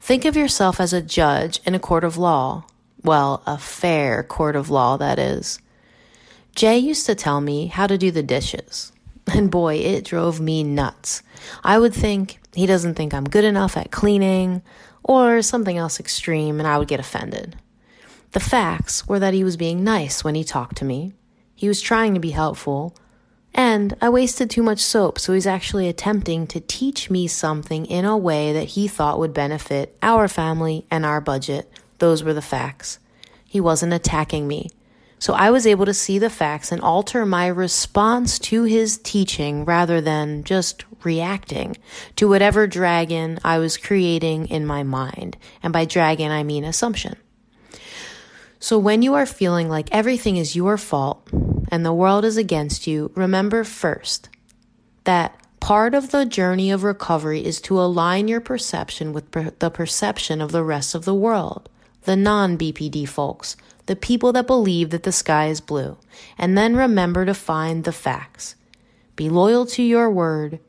Think 0.00 0.24
of 0.24 0.36
yourself 0.36 0.80
as 0.80 0.92
a 0.92 1.02
judge 1.02 1.60
in 1.64 1.74
a 1.74 1.78
court 1.78 2.04
of 2.04 2.16
law. 2.16 2.64
Well, 3.02 3.42
a 3.46 3.58
fair 3.58 4.22
court 4.22 4.56
of 4.56 4.70
law, 4.70 4.96
that 4.96 5.18
is. 5.18 5.60
Jay 6.54 6.78
used 6.78 7.06
to 7.06 7.14
tell 7.14 7.40
me 7.40 7.66
how 7.66 7.86
to 7.86 7.98
do 7.98 8.10
the 8.10 8.22
dishes. 8.22 8.92
And 9.32 9.50
boy, 9.50 9.76
it 9.76 10.04
drove 10.04 10.40
me 10.40 10.64
nuts. 10.64 11.22
I 11.64 11.78
would 11.78 11.94
think 11.94 12.38
he 12.54 12.66
doesn't 12.66 12.94
think 12.94 13.14
I'm 13.14 13.24
good 13.24 13.44
enough 13.44 13.76
at 13.76 13.90
cleaning 13.90 14.62
or 15.02 15.42
something 15.42 15.76
else 15.76 15.98
extreme, 15.98 16.58
and 16.58 16.66
I 16.66 16.78
would 16.78 16.88
get 16.88 17.00
offended. 17.00 17.56
The 18.32 18.40
facts 18.40 19.06
were 19.06 19.18
that 19.18 19.34
he 19.34 19.44
was 19.44 19.56
being 19.56 19.84
nice 19.84 20.24
when 20.24 20.34
he 20.34 20.44
talked 20.44 20.76
to 20.78 20.84
me. 20.84 21.12
He 21.54 21.68
was 21.68 21.80
trying 21.80 22.14
to 22.14 22.20
be 22.20 22.30
helpful, 22.30 22.96
and 23.54 23.96
I 24.00 24.08
wasted 24.08 24.48
too 24.48 24.62
much 24.62 24.80
soap, 24.80 25.18
so 25.18 25.32
he's 25.32 25.46
actually 25.46 25.88
attempting 25.88 26.46
to 26.48 26.60
teach 26.60 27.10
me 27.10 27.26
something 27.26 27.86
in 27.86 28.04
a 28.04 28.16
way 28.16 28.52
that 28.52 28.70
he 28.70 28.88
thought 28.88 29.18
would 29.18 29.34
benefit 29.34 29.96
our 30.02 30.28
family 30.28 30.86
and 30.90 31.04
our 31.04 31.20
budget. 31.20 31.70
Those 31.98 32.22
were 32.22 32.34
the 32.34 32.42
facts. 32.42 32.98
He 33.44 33.60
wasn't 33.60 33.92
attacking 33.92 34.48
me. 34.48 34.70
So 35.22 35.34
I 35.34 35.52
was 35.52 35.68
able 35.68 35.86
to 35.86 35.94
see 35.94 36.18
the 36.18 36.28
facts 36.28 36.72
and 36.72 36.80
alter 36.80 37.24
my 37.24 37.46
response 37.46 38.40
to 38.40 38.64
his 38.64 38.98
teaching 38.98 39.64
rather 39.64 40.00
than 40.00 40.42
just 40.42 40.84
reacting 41.04 41.76
to 42.16 42.28
whatever 42.28 42.66
dragon 42.66 43.38
I 43.44 43.58
was 43.58 43.76
creating 43.76 44.48
in 44.48 44.66
my 44.66 44.82
mind. 44.82 45.36
And 45.62 45.72
by 45.72 45.84
dragon, 45.84 46.32
I 46.32 46.42
mean 46.42 46.64
assumption. 46.64 47.14
So 48.58 48.80
when 48.80 49.02
you 49.02 49.14
are 49.14 49.24
feeling 49.24 49.68
like 49.68 49.88
everything 49.92 50.38
is 50.38 50.56
your 50.56 50.76
fault 50.76 51.28
and 51.70 51.86
the 51.86 51.94
world 51.94 52.24
is 52.24 52.36
against 52.36 52.88
you, 52.88 53.12
remember 53.14 53.62
first 53.62 54.28
that 55.04 55.38
part 55.60 55.94
of 55.94 56.10
the 56.10 56.26
journey 56.26 56.72
of 56.72 56.82
recovery 56.82 57.44
is 57.44 57.60
to 57.60 57.80
align 57.80 58.26
your 58.26 58.40
perception 58.40 59.12
with 59.12 59.30
per- 59.30 59.52
the 59.60 59.70
perception 59.70 60.40
of 60.40 60.50
the 60.50 60.64
rest 60.64 60.96
of 60.96 61.04
the 61.04 61.14
world, 61.14 61.68
the 62.06 62.16
non 62.16 62.58
BPD 62.58 63.08
folks 63.08 63.56
the 63.86 63.96
people 63.96 64.32
that 64.32 64.46
believe 64.46 64.90
that 64.90 65.02
the 65.02 65.12
sky 65.12 65.48
is 65.48 65.60
blue, 65.60 65.96
and 66.38 66.56
then 66.56 66.76
remember 66.76 67.24
to 67.24 67.34
find 67.34 67.84
the 67.84 67.92
facts. 67.92 68.54
Be 69.16 69.28
loyal 69.28 69.66
to 69.66 69.82
your 69.82 70.10
word, 70.10 70.60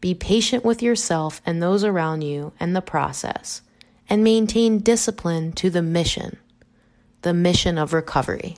be 0.00 0.14
patient 0.14 0.64
with 0.64 0.82
yourself 0.82 1.42
and 1.44 1.62
those 1.62 1.84
around 1.84 2.22
you 2.22 2.52
and 2.58 2.74
the 2.74 2.80
process, 2.80 3.62
and 4.08 4.24
maintain 4.24 4.78
discipline 4.78 5.52
to 5.52 5.70
the 5.70 5.82
mission, 5.82 6.38
the 7.22 7.34
mission 7.34 7.78
of 7.78 7.92
recovery. 7.92 8.56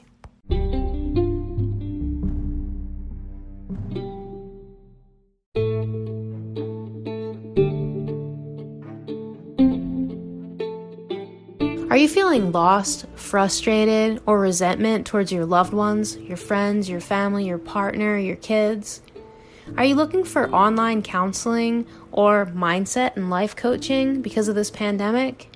Feeling 12.12 12.52
lost, 12.52 13.06
frustrated, 13.14 14.20
or 14.26 14.38
resentment 14.38 15.06
towards 15.06 15.32
your 15.32 15.46
loved 15.46 15.72
ones, 15.72 16.18
your 16.18 16.36
friends, 16.36 16.88
your 16.88 17.00
family, 17.00 17.46
your 17.46 17.58
partner, 17.58 18.18
your 18.18 18.36
kids? 18.36 19.00
Are 19.76 19.84
you 19.84 19.94
looking 19.94 20.24
for 20.24 20.52
online 20.54 21.02
counseling 21.02 21.86
or 22.10 22.46
mindset 22.46 23.16
and 23.16 23.30
life 23.30 23.56
coaching 23.56 24.20
because 24.20 24.48
of 24.48 24.54
this 24.54 24.70
pandemic? 24.70 25.48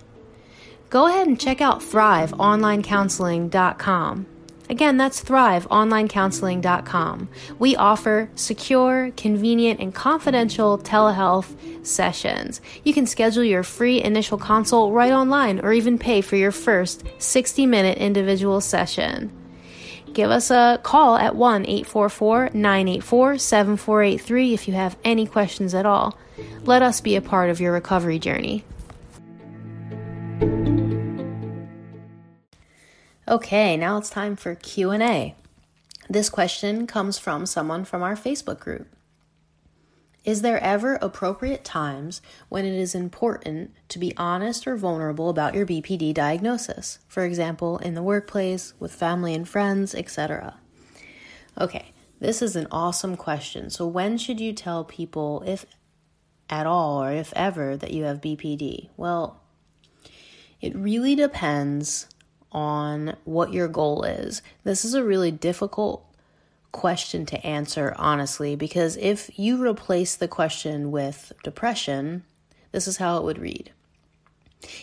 Go 0.88 1.06
ahead 1.06 1.26
and 1.26 1.40
check 1.40 1.60
out 1.60 1.80
thriveonlinecounseling.com. 1.80 4.26
Again, 4.68 4.96
that's 4.96 5.22
thriveonlinecounseling.com. 5.22 7.28
We 7.58 7.76
offer 7.76 8.28
secure, 8.34 9.12
convenient, 9.16 9.80
and 9.80 9.94
confidential 9.94 10.78
telehealth 10.78 11.54
sessions. 11.86 12.60
You 12.82 12.92
can 12.92 13.06
schedule 13.06 13.44
your 13.44 13.62
free 13.62 14.02
initial 14.02 14.38
consult 14.38 14.92
right 14.92 15.12
online 15.12 15.60
or 15.60 15.72
even 15.72 15.98
pay 15.98 16.20
for 16.20 16.36
your 16.36 16.52
first 16.52 17.04
60 17.18 17.66
minute 17.66 17.98
individual 17.98 18.60
session. 18.60 19.30
Give 20.12 20.30
us 20.30 20.50
a 20.50 20.80
call 20.82 21.16
at 21.16 21.36
1 21.36 21.66
844 21.66 22.50
984 22.54 23.38
7483 23.38 24.54
if 24.54 24.66
you 24.66 24.74
have 24.74 24.96
any 25.04 25.26
questions 25.26 25.74
at 25.74 25.86
all. 25.86 26.18
Let 26.64 26.82
us 26.82 27.00
be 27.00 27.16
a 27.16 27.20
part 27.20 27.50
of 27.50 27.60
your 27.60 27.72
recovery 27.72 28.18
journey. 28.18 28.64
Okay, 33.28 33.76
now 33.76 33.98
it's 33.98 34.08
time 34.08 34.36
for 34.36 34.54
Q&A. 34.54 35.34
This 36.08 36.28
question 36.28 36.86
comes 36.86 37.18
from 37.18 37.44
someone 37.44 37.84
from 37.84 38.04
our 38.04 38.14
Facebook 38.14 38.60
group. 38.60 38.86
Is 40.24 40.42
there 40.42 40.62
ever 40.62 40.94
appropriate 41.02 41.64
times 41.64 42.22
when 42.48 42.64
it 42.64 42.74
is 42.74 42.94
important 42.94 43.72
to 43.88 43.98
be 43.98 44.16
honest 44.16 44.64
or 44.68 44.76
vulnerable 44.76 45.28
about 45.28 45.54
your 45.54 45.66
BPD 45.66 46.14
diagnosis? 46.14 47.00
For 47.08 47.24
example, 47.24 47.78
in 47.78 47.94
the 47.94 48.02
workplace, 48.02 48.74
with 48.78 48.94
family 48.94 49.34
and 49.34 49.48
friends, 49.48 49.92
etc. 49.92 50.60
Okay, 51.60 51.92
this 52.20 52.40
is 52.40 52.54
an 52.54 52.68
awesome 52.70 53.16
question. 53.16 53.70
So, 53.70 53.88
when 53.88 54.18
should 54.18 54.38
you 54.38 54.52
tell 54.52 54.84
people, 54.84 55.42
if 55.44 55.66
at 56.48 56.68
all 56.68 57.02
or 57.02 57.10
if 57.10 57.32
ever, 57.34 57.76
that 57.76 57.92
you 57.92 58.04
have 58.04 58.20
BPD? 58.20 58.90
Well, 58.96 59.42
it 60.60 60.76
really 60.76 61.16
depends 61.16 62.06
on 62.56 63.14
what 63.24 63.52
your 63.52 63.68
goal 63.68 64.02
is. 64.02 64.40
This 64.64 64.82
is 64.82 64.94
a 64.94 65.04
really 65.04 65.30
difficult 65.30 66.02
question 66.72 67.26
to 67.26 67.46
answer, 67.46 67.94
honestly, 67.98 68.56
because 68.56 68.96
if 68.96 69.38
you 69.38 69.62
replace 69.62 70.16
the 70.16 70.26
question 70.26 70.90
with 70.90 71.34
depression, 71.44 72.24
this 72.72 72.88
is 72.88 72.96
how 72.96 73.18
it 73.18 73.24
would 73.24 73.38
read 73.38 73.72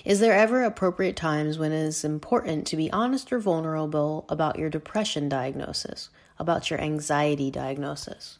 Is 0.05 0.19
there 0.19 0.33
ever 0.33 0.63
appropriate 0.63 1.15
times 1.15 1.57
when 1.57 1.71
it 1.71 1.81
is 1.81 2.05
important 2.05 2.67
to 2.67 2.77
be 2.77 2.91
honest 2.91 3.33
or 3.33 3.39
vulnerable 3.39 4.25
about 4.29 4.59
your 4.59 4.69
depression 4.69 5.27
diagnosis, 5.27 6.09
about 6.37 6.69
your 6.69 6.79
anxiety 6.79 7.49
diagnosis? 7.49 8.37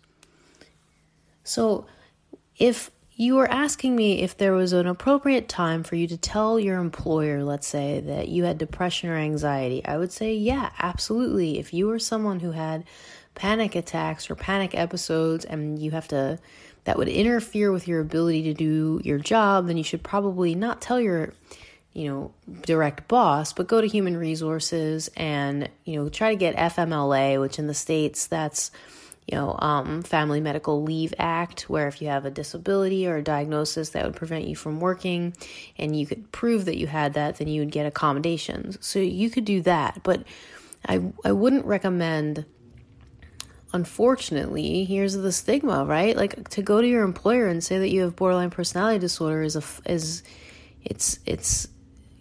So, 1.43 1.87
if 2.59 2.91
you 3.15 3.35
were 3.35 3.49
asking 3.49 3.95
me 3.95 4.21
if 4.21 4.37
there 4.37 4.53
was 4.53 4.73
an 4.73 4.87
appropriate 4.87 5.47
time 5.47 5.83
for 5.83 5.95
you 5.95 6.07
to 6.07 6.17
tell 6.17 6.59
your 6.59 6.79
employer, 6.79 7.43
let's 7.43 7.67
say, 7.67 7.99
that 8.01 8.27
you 8.27 8.43
had 8.43 8.57
depression 8.57 9.09
or 9.09 9.17
anxiety. 9.17 9.85
I 9.85 9.97
would 9.97 10.11
say, 10.11 10.33
yeah, 10.33 10.71
absolutely. 10.79 11.59
If 11.59 11.73
you 11.73 11.87
were 11.87 11.99
someone 11.99 12.39
who 12.39 12.51
had 12.51 12.85
panic 13.35 13.75
attacks 13.75 14.29
or 14.29 14.35
panic 14.35 14.73
episodes 14.75 15.45
and 15.45 15.77
you 15.79 15.91
have 15.91 16.07
to, 16.09 16.39
that 16.85 16.97
would 16.97 17.07
interfere 17.07 17.71
with 17.71 17.87
your 17.87 17.99
ability 18.01 18.43
to 18.43 18.53
do 18.53 18.99
your 19.03 19.19
job, 19.19 19.67
then 19.67 19.77
you 19.77 19.83
should 19.83 20.03
probably 20.03 20.55
not 20.55 20.81
tell 20.81 20.99
your, 20.99 21.33
you 21.93 22.09
know, 22.09 22.33
direct 22.63 23.07
boss, 23.07 23.53
but 23.53 23.67
go 23.67 23.79
to 23.79 23.87
human 23.87 24.17
resources 24.17 25.09
and, 25.15 25.69
you 25.85 25.95
know, 25.95 26.09
try 26.09 26.31
to 26.31 26.35
get 26.35 26.55
FMLA, 26.55 27.39
which 27.39 27.59
in 27.59 27.67
the 27.67 27.73
States, 27.73 28.27
that's, 28.27 28.71
you 29.27 29.37
know, 29.37 29.55
um, 29.59 30.03
Family 30.03 30.41
Medical 30.41 30.83
Leave 30.83 31.13
Act, 31.17 31.69
where 31.69 31.87
if 31.87 32.01
you 32.01 32.09
have 32.09 32.25
a 32.25 32.31
disability 32.31 33.07
or 33.07 33.17
a 33.17 33.23
diagnosis 33.23 33.89
that 33.89 34.05
would 34.05 34.15
prevent 34.15 34.47
you 34.47 34.55
from 34.55 34.81
working 34.81 35.33
and 35.77 35.97
you 35.97 36.05
could 36.05 36.31
prove 36.31 36.65
that 36.65 36.77
you 36.77 36.87
had 36.87 37.13
that, 37.13 37.37
then 37.37 37.47
you 37.47 37.61
would 37.61 37.71
get 37.71 37.85
accommodations. 37.85 38.77
So 38.81 38.99
you 38.99 39.29
could 39.29 39.45
do 39.45 39.61
that. 39.61 40.01
But 40.03 40.23
I, 40.85 41.01
I 41.23 41.31
wouldn't 41.31 41.65
recommend, 41.65 42.45
unfortunately, 43.71 44.83
here's 44.83 45.13
the 45.13 45.31
stigma, 45.31 45.85
right? 45.85 46.17
Like 46.17 46.49
to 46.49 46.61
go 46.61 46.81
to 46.81 46.87
your 46.87 47.03
employer 47.03 47.47
and 47.47 47.63
say 47.63 47.79
that 47.79 47.89
you 47.89 48.01
have 48.01 48.17
borderline 48.17 48.49
personality 48.49 48.99
disorder 48.99 49.41
is 49.41 49.55
a, 49.55 49.63
is, 49.85 50.23
it's, 50.83 51.19
it's, 51.25 51.69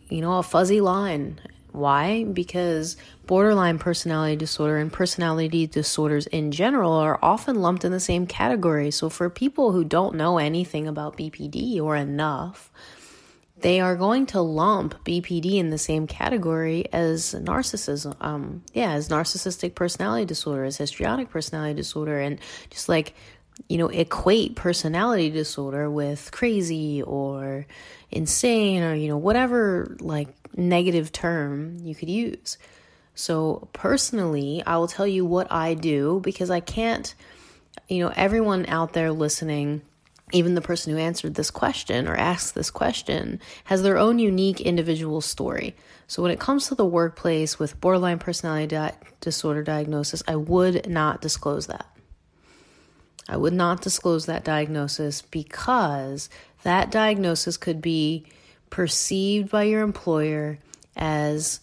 you 0.09 0.21
know, 0.21 0.39
a 0.39 0.43
fuzzy 0.45 0.81
line. 0.81 1.41
Why? 1.73 2.23
Because 2.25 2.97
borderline 3.27 3.79
personality 3.79 4.37
disorder 4.37 4.79
and 4.79 4.93
personality 4.93 5.67
disorders 5.67 6.27
in 6.27 6.51
general 6.51 6.93
are 6.93 7.19
often 7.23 7.61
lumped 7.61 7.85
in 7.85 7.93
the 7.93 8.01
same 8.01 8.27
category. 8.27 8.91
So, 8.91 9.09
for 9.09 9.31
people 9.31 9.73
who 9.73 9.85
don't 9.85 10.17
know 10.17 10.39
anything 10.39 10.87
about 10.89 11.17
BPD 11.17 11.81
or 11.81 11.97
enough, 11.97 12.71
they 13.61 13.81
are 13.81 13.97
going 13.97 14.27
to 14.27 14.41
lump 14.41 15.05
BPD 15.05 15.55
in 15.55 15.71
the 15.71 15.79
same 15.79 16.07
category 16.07 16.87
as 16.93 17.35
narcissism. 17.35 18.17
Um, 18.21 18.63
yeah, 18.75 18.93
as 18.93 19.09
narcissistic 19.09 19.75
personality 19.75 20.25
disorder, 20.25 20.65
as 20.65 20.77
histrionic 20.77 21.31
personality 21.31 21.75
disorder, 21.75 22.19
and 22.19 22.41
just 22.71 22.89
like 22.89 23.15
you 23.69 23.79
know, 23.79 23.89
equate 23.89 24.57
personality 24.57 25.31
disorder 25.31 25.91
with 25.91 26.31
crazy 26.33 27.03
or 27.03 27.67
insane 28.11 28.83
or, 28.83 28.95
you 28.95 29.09
know, 29.09 29.17
whatever 29.17 29.97
like 30.01 30.29
negative 30.57 31.13
term 31.13 31.79
you 31.83 31.95
could 31.95 32.09
use. 32.09 32.59
So, 33.15 33.69
personally, 33.73 34.63
I 34.67 34.79
will 34.79 34.89
tell 34.89 35.07
you 35.07 35.25
what 35.25 35.51
I 35.53 35.75
do 35.75 36.21
because 36.23 36.51
I 36.51 36.61
can't, 36.61 37.15
you 37.89 38.03
know, 38.03 38.13
everyone 38.17 38.67
out 38.67 38.95
there 38.95 39.13
listening 39.13 39.83
even 40.33 40.55
the 40.55 40.61
person 40.63 40.93
who 40.93 40.99
answered 40.99 41.35
this 41.35 41.51
question 41.51 42.09
or 42.09 42.17
asked 42.17 42.55
this 42.55 42.71
question 42.71 43.39
has 43.65 43.83
their 43.83 43.99
own 43.99 44.19
unique 44.19 44.61
individual 44.61 45.21
story. 45.21 45.77
So 46.07 46.23
when 46.23 46.33
it 46.33 46.41
comes 46.41 46.69
to 46.69 46.75
the 46.75 46.87
workplace 46.87 47.59
with 47.59 47.81
borderline 47.81 48.19
personality 48.19 48.69
di- 48.69 48.97
disorder 49.21 49.63
diagnosis, 49.63 50.23
I 50.27 50.37
would 50.37 50.89
not 50.89 51.21
disclose 51.21 51.67
that. 51.67 51.87
I 53.29 53.37
would 53.37 53.53
not 53.53 53.83
disclose 53.83 54.27
that 54.27 54.45
diagnosis 54.45 55.23
because 55.23 56.29
that 56.65 56.91
diagnosis 56.91 57.57
could 57.57 57.81
be 57.81 58.27
perceived 58.71 59.51
by 59.51 59.65
your 59.65 59.83
employer 59.83 60.59
as 60.97 61.61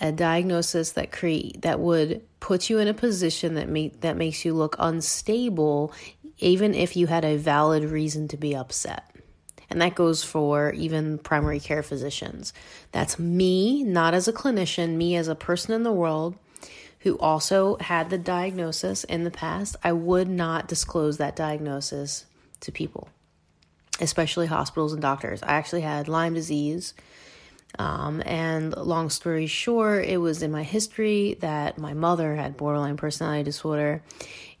a 0.00 0.12
diagnosis 0.12 0.92
that 0.92 1.12
create 1.12 1.62
that 1.62 1.80
would 1.80 2.22
put 2.40 2.70
you 2.70 2.78
in 2.78 2.88
a 2.88 2.94
position 2.94 3.54
that 3.54 3.68
make 3.68 4.00
that 4.00 4.16
makes 4.16 4.44
you 4.44 4.54
look 4.54 4.76
unstable 4.78 5.92
even 6.38 6.74
if 6.74 6.96
you 6.96 7.06
had 7.06 7.24
a 7.24 7.36
valid 7.36 7.84
reason 7.84 8.26
to 8.28 8.36
be 8.36 8.56
upset. 8.56 9.14
And 9.68 9.80
that 9.82 9.94
goes 9.94 10.24
for 10.24 10.72
even 10.72 11.18
primary 11.18 11.60
care 11.60 11.82
physicians. 11.82 12.52
That's 12.90 13.18
me, 13.18 13.84
not 13.84 14.14
as 14.14 14.26
a 14.26 14.32
clinician, 14.32 14.96
me 14.96 15.14
as 15.14 15.28
a 15.28 15.36
person 15.36 15.74
in 15.74 15.84
the 15.84 15.92
world 15.92 16.34
who 17.00 17.16
also 17.18 17.76
had 17.76 18.10
the 18.10 18.18
diagnosis 18.18 19.04
in 19.04 19.24
the 19.24 19.30
past. 19.30 19.76
I 19.84 19.92
would 19.92 20.28
not 20.28 20.66
disclose 20.66 21.18
that 21.18 21.36
diagnosis 21.36 22.26
to 22.60 22.72
people, 22.72 23.08
especially 24.00 24.46
hospitals 24.46 24.92
and 24.92 25.00
doctors. 25.00 25.42
I 25.42 25.52
actually 25.52 25.82
had 25.82 26.08
Lyme 26.08 26.34
disease. 26.34 26.94
Um, 27.78 28.22
and 28.26 28.76
long 28.76 29.10
story 29.10 29.46
short, 29.46 30.04
it 30.04 30.18
was 30.18 30.42
in 30.42 30.50
my 30.50 30.62
history 30.62 31.36
that 31.40 31.78
my 31.78 31.94
mother 31.94 32.34
had 32.34 32.56
borderline 32.56 32.96
personality 32.96 33.44
disorder 33.44 34.02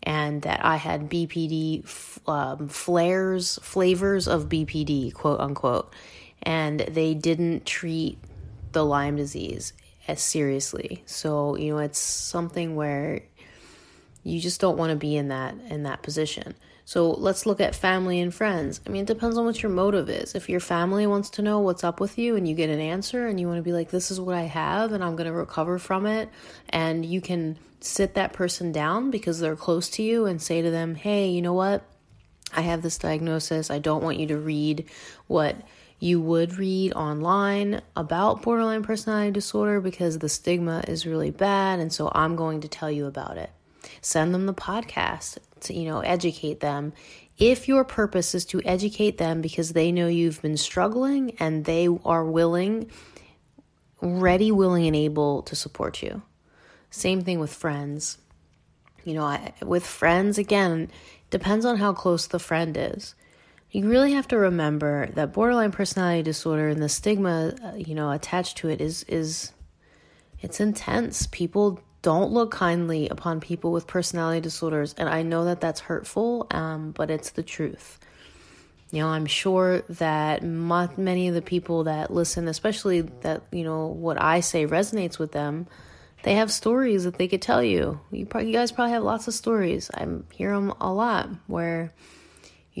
and 0.02 0.42
that 0.42 0.64
I 0.64 0.76
had 0.76 1.10
BPD 1.10 2.28
um, 2.28 2.68
flares, 2.68 3.58
flavors 3.62 4.28
of 4.28 4.48
BPD, 4.48 5.12
quote 5.12 5.40
unquote, 5.40 5.92
and 6.42 6.80
they 6.80 7.14
didn't 7.14 7.66
treat 7.66 8.18
the 8.72 8.84
Lyme 8.84 9.16
disease 9.16 9.72
as 10.08 10.22
seriously. 10.22 11.02
So, 11.06 11.56
you 11.56 11.72
know, 11.72 11.78
it's 11.78 11.98
something 11.98 12.76
where 12.76 13.22
you 14.22 14.40
just 14.40 14.60
don't 14.60 14.76
want 14.76 14.90
to 14.90 14.96
be 14.96 15.16
in 15.16 15.28
that 15.28 15.54
in 15.68 15.82
that 15.82 16.02
position. 16.02 16.54
So 16.90 17.12
let's 17.12 17.46
look 17.46 17.60
at 17.60 17.76
family 17.76 18.18
and 18.18 18.34
friends. 18.34 18.80
I 18.84 18.90
mean, 18.90 19.02
it 19.02 19.06
depends 19.06 19.38
on 19.38 19.44
what 19.44 19.62
your 19.62 19.70
motive 19.70 20.10
is. 20.10 20.34
If 20.34 20.48
your 20.48 20.58
family 20.58 21.06
wants 21.06 21.30
to 21.30 21.40
know 21.40 21.60
what's 21.60 21.84
up 21.84 22.00
with 22.00 22.18
you 22.18 22.34
and 22.34 22.48
you 22.48 22.56
get 22.56 22.68
an 22.68 22.80
answer 22.80 23.28
and 23.28 23.38
you 23.38 23.46
want 23.46 23.58
to 23.58 23.62
be 23.62 23.72
like, 23.72 23.90
this 23.90 24.10
is 24.10 24.20
what 24.20 24.34
I 24.34 24.42
have 24.42 24.90
and 24.90 25.04
I'm 25.04 25.14
going 25.14 25.28
to 25.28 25.32
recover 25.32 25.78
from 25.78 26.04
it, 26.04 26.28
and 26.68 27.06
you 27.06 27.20
can 27.20 27.60
sit 27.78 28.14
that 28.14 28.32
person 28.32 28.72
down 28.72 29.12
because 29.12 29.38
they're 29.38 29.54
close 29.54 29.88
to 29.90 30.02
you 30.02 30.26
and 30.26 30.42
say 30.42 30.62
to 30.62 30.70
them, 30.72 30.96
hey, 30.96 31.28
you 31.28 31.42
know 31.42 31.52
what? 31.52 31.84
I 32.56 32.62
have 32.62 32.82
this 32.82 32.98
diagnosis. 32.98 33.70
I 33.70 33.78
don't 33.78 34.02
want 34.02 34.18
you 34.18 34.26
to 34.26 34.36
read 34.36 34.86
what 35.28 35.54
you 36.00 36.20
would 36.20 36.58
read 36.58 36.92
online 36.94 37.82
about 37.94 38.42
borderline 38.42 38.82
personality 38.82 39.30
disorder 39.30 39.80
because 39.80 40.18
the 40.18 40.28
stigma 40.28 40.82
is 40.88 41.06
really 41.06 41.30
bad. 41.30 41.78
And 41.78 41.92
so 41.92 42.10
I'm 42.12 42.34
going 42.34 42.62
to 42.62 42.68
tell 42.68 42.90
you 42.90 43.06
about 43.06 43.36
it. 43.36 43.50
Send 44.00 44.34
them 44.34 44.46
the 44.46 44.54
podcast 44.54 45.38
to, 45.60 45.74
you 45.74 45.84
know, 45.86 46.00
educate 46.00 46.60
them. 46.60 46.92
If 47.38 47.68
your 47.68 47.84
purpose 47.84 48.34
is 48.34 48.44
to 48.46 48.60
educate 48.64 49.18
them 49.18 49.40
because 49.40 49.72
they 49.72 49.92
know 49.92 50.08
you've 50.08 50.42
been 50.42 50.56
struggling 50.56 51.36
and 51.38 51.64
they 51.64 51.88
are 52.04 52.24
willing, 52.24 52.90
ready, 54.00 54.52
willing, 54.52 54.86
and 54.86 54.96
able 54.96 55.42
to 55.42 55.56
support 55.56 56.02
you. 56.02 56.22
Same 56.90 57.22
thing 57.22 57.38
with 57.38 57.52
friends. 57.52 58.18
You 59.04 59.14
know, 59.14 59.24
I, 59.24 59.54
with 59.62 59.86
friends, 59.86 60.36
again, 60.36 60.90
depends 61.30 61.64
on 61.64 61.78
how 61.78 61.92
close 61.92 62.26
the 62.26 62.38
friend 62.38 62.76
is. 62.76 63.14
You 63.70 63.88
really 63.88 64.12
have 64.12 64.26
to 64.28 64.36
remember 64.36 65.06
that 65.14 65.32
borderline 65.32 65.70
personality 65.70 66.22
disorder 66.22 66.68
and 66.68 66.82
the 66.82 66.88
stigma, 66.88 67.54
uh, 67.64 67.76
you 67.76 67.94
know, 67.94 68.10
attached 68.10 68.58
to 68.58 68.68
it 68.68 68.80
is 68.80 69.04
is 69.04 69.52
it's 70.40 70.60
intense. 70.60 71.28
People 71.28 71.80
don't 72.02 72.32
look 72.32 72.50
kindly 72.50 73.08
upon 73.08 73.40
people 73.40 73.72
with 73.72 73.86
personality 73.86 74.40
disorders, 74.40 74.94
and 74.96 75.08
I 75.08 75.22
know 75.22 75.44
that 75.44 75.60
that's 75.60 75.80
hurtful, 75.80 76.46
um, 76.50 76.92
but 76.92 77.10
it's 77.10 77.30
the 77.30 77.42
truth. 77.42 77.98
You 78.90 79.00
know, 79.00 79.08
I'm 79.08 79.26
sure 79.26 79.82
that 79.88 80.42
many 80.42 81.28
of 81.28 81.34
the 81.34 81.42
people 81.42 81.84
that 81.84 82.12
listen, 82.12 82.48
especially 82.48 83.02
that 83.22 83.42
you 83.52 83.64
know 83.64 83.86
what 83.86 84.20
I 84.20 84.40
say 84.40 84.66
resonates 84.66 85.18
with 85.18 85.32
them, 85.32 85.66
they 86.22 86.34
have 86.34 86.50
stories 86.50 87.04
that 87.04 87.16
they 87.16 87.28
could 87.28 87.42
tell 87.42 87.62
you. 87.62 88.00
You 88.10 88.26
you 88.34 88.52
guys 88.52 88.72
probably 88.72 88.92
have 88.92 89.04
lots 89.04 89.28
of 89.28 89.34
stories. 89.34 89.90
I 89.94 90.06
hear 90.32 90.52
them 90.52 90.74
a 90.80 90.92
lot 90.92 91.28
where 91.46 91.92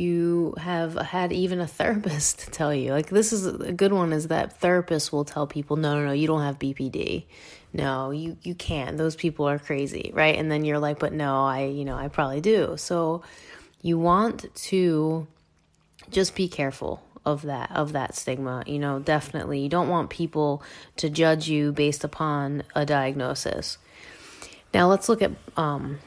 you 0.00 0.54
have 0.56 0.94
had 0.94 1.32
even 1.32 1.60
a 1.60 1.66
therapist 1.66 2.48
tell 2.52 2.74
you. 2.74 2.92
Like 2.92 3.10
this 3.10 3.32
is 3.32 3.46
a 3.46 3.72
good 3.72 3.92
one 3.92 4.12
is 4.12 4.28
that 4.28 4.60
therapists 4.60 5.12
will 5.12 5.24
tell 5.24 5.46
people, 5.46 5.76
"No, 5.76 5.94
no, 5.94 6.06
no, 6.06 6.12
you 6.12 6.26
don't 6.26 6.42
have 6.42 6.58
BPD. 6.58 7.24
No, 7.72 8.10
you 8.10 8.36
you 8.42 8.54
can't. 8.54 8.96
Those 8.96 9.14
people 9.14 9.46
are 9.46 9.58
crazy." 9.58 10.10
Right? 10.14 10.36
And 10.36 10.50
then 10.50 10.64
you're 10.64 10.78
like, 10.78 10.98
"But 10.98 11.12
no, 11.12 11.44
I, 11.44 11.66
you 11.66 11.84
know, 11.84 11.96
I 11.96 12.08
probably 12.08 12.40
do." 12.40 12.76
So 12.76 13.22
you 13.82 13.98
want 13.98 14.52
to 14.54 15.26
just 16.10 16.34
be 16.34 16.48
careful 16.48 17.02
of 17.24 17.42
that 17.42 17.70
of 17.72 17.92
that 17.92 18.14
stigma 18.14 18.62
you 18.66 18.78
know 18.78 18.98
definitely 18.98 19.60
you 19.60 19.68
don't 19.68 19.88
want 19.88 20.08
people 20.08 20.62
to 20.96 21.10
judge 21.10 21.48
you 21.48 21.70
based 21.70 22.02
upon 22.02 22.62
a 22.74 22.86
diagnosis 22.86 23.76
now 24.72 24.88
let's 24.88 25.08
look 25.08 25.20
at 25.20 25.30
um, 25.56 25.98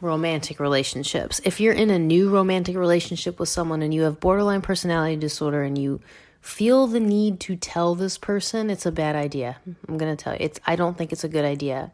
romantic 0.00 0.60
relationships. 0.60 1.40
If 1.44 1.60
you're 1.60 1.74
in 1.74 1.90
a 1.90 1.98
new 1.98 2.30
romantic 2.30 2.76
relationship 2.76 3.38
with 3.38 3.48
someone 3.48 3.82
and 3.82 3.92
you 3.92 4.02
have 4.02 4.20
borderline 4.20 4.62
personality 4.62 5.16
disorder 5.16 5.62
and 5.62 5.76
you 5.76 6.00
feel 6.40 6.86
the 6.86 7.00
need 7.00 7.40
to 7.40 7.56
tell 7.56 7.94
this 7.94 8.16
person 8.16 8.70
it's 8.70 8.86
a 8.86 8.92
bad 8.92 9.14
idea. 9.16 9.58
I'm 9.88 9.98
going 9.98 10.16
to 10.16 10.22
tell 10.22 10.32
you 10.32 10.38
it's 10.40 10.60
i 10.66 10.76
don't 10.76 10.96
think 10.96 11.12
it's 11.12 11.24
a 11.24 11.28
good 11.28 11.44
idea. 11.44 11.92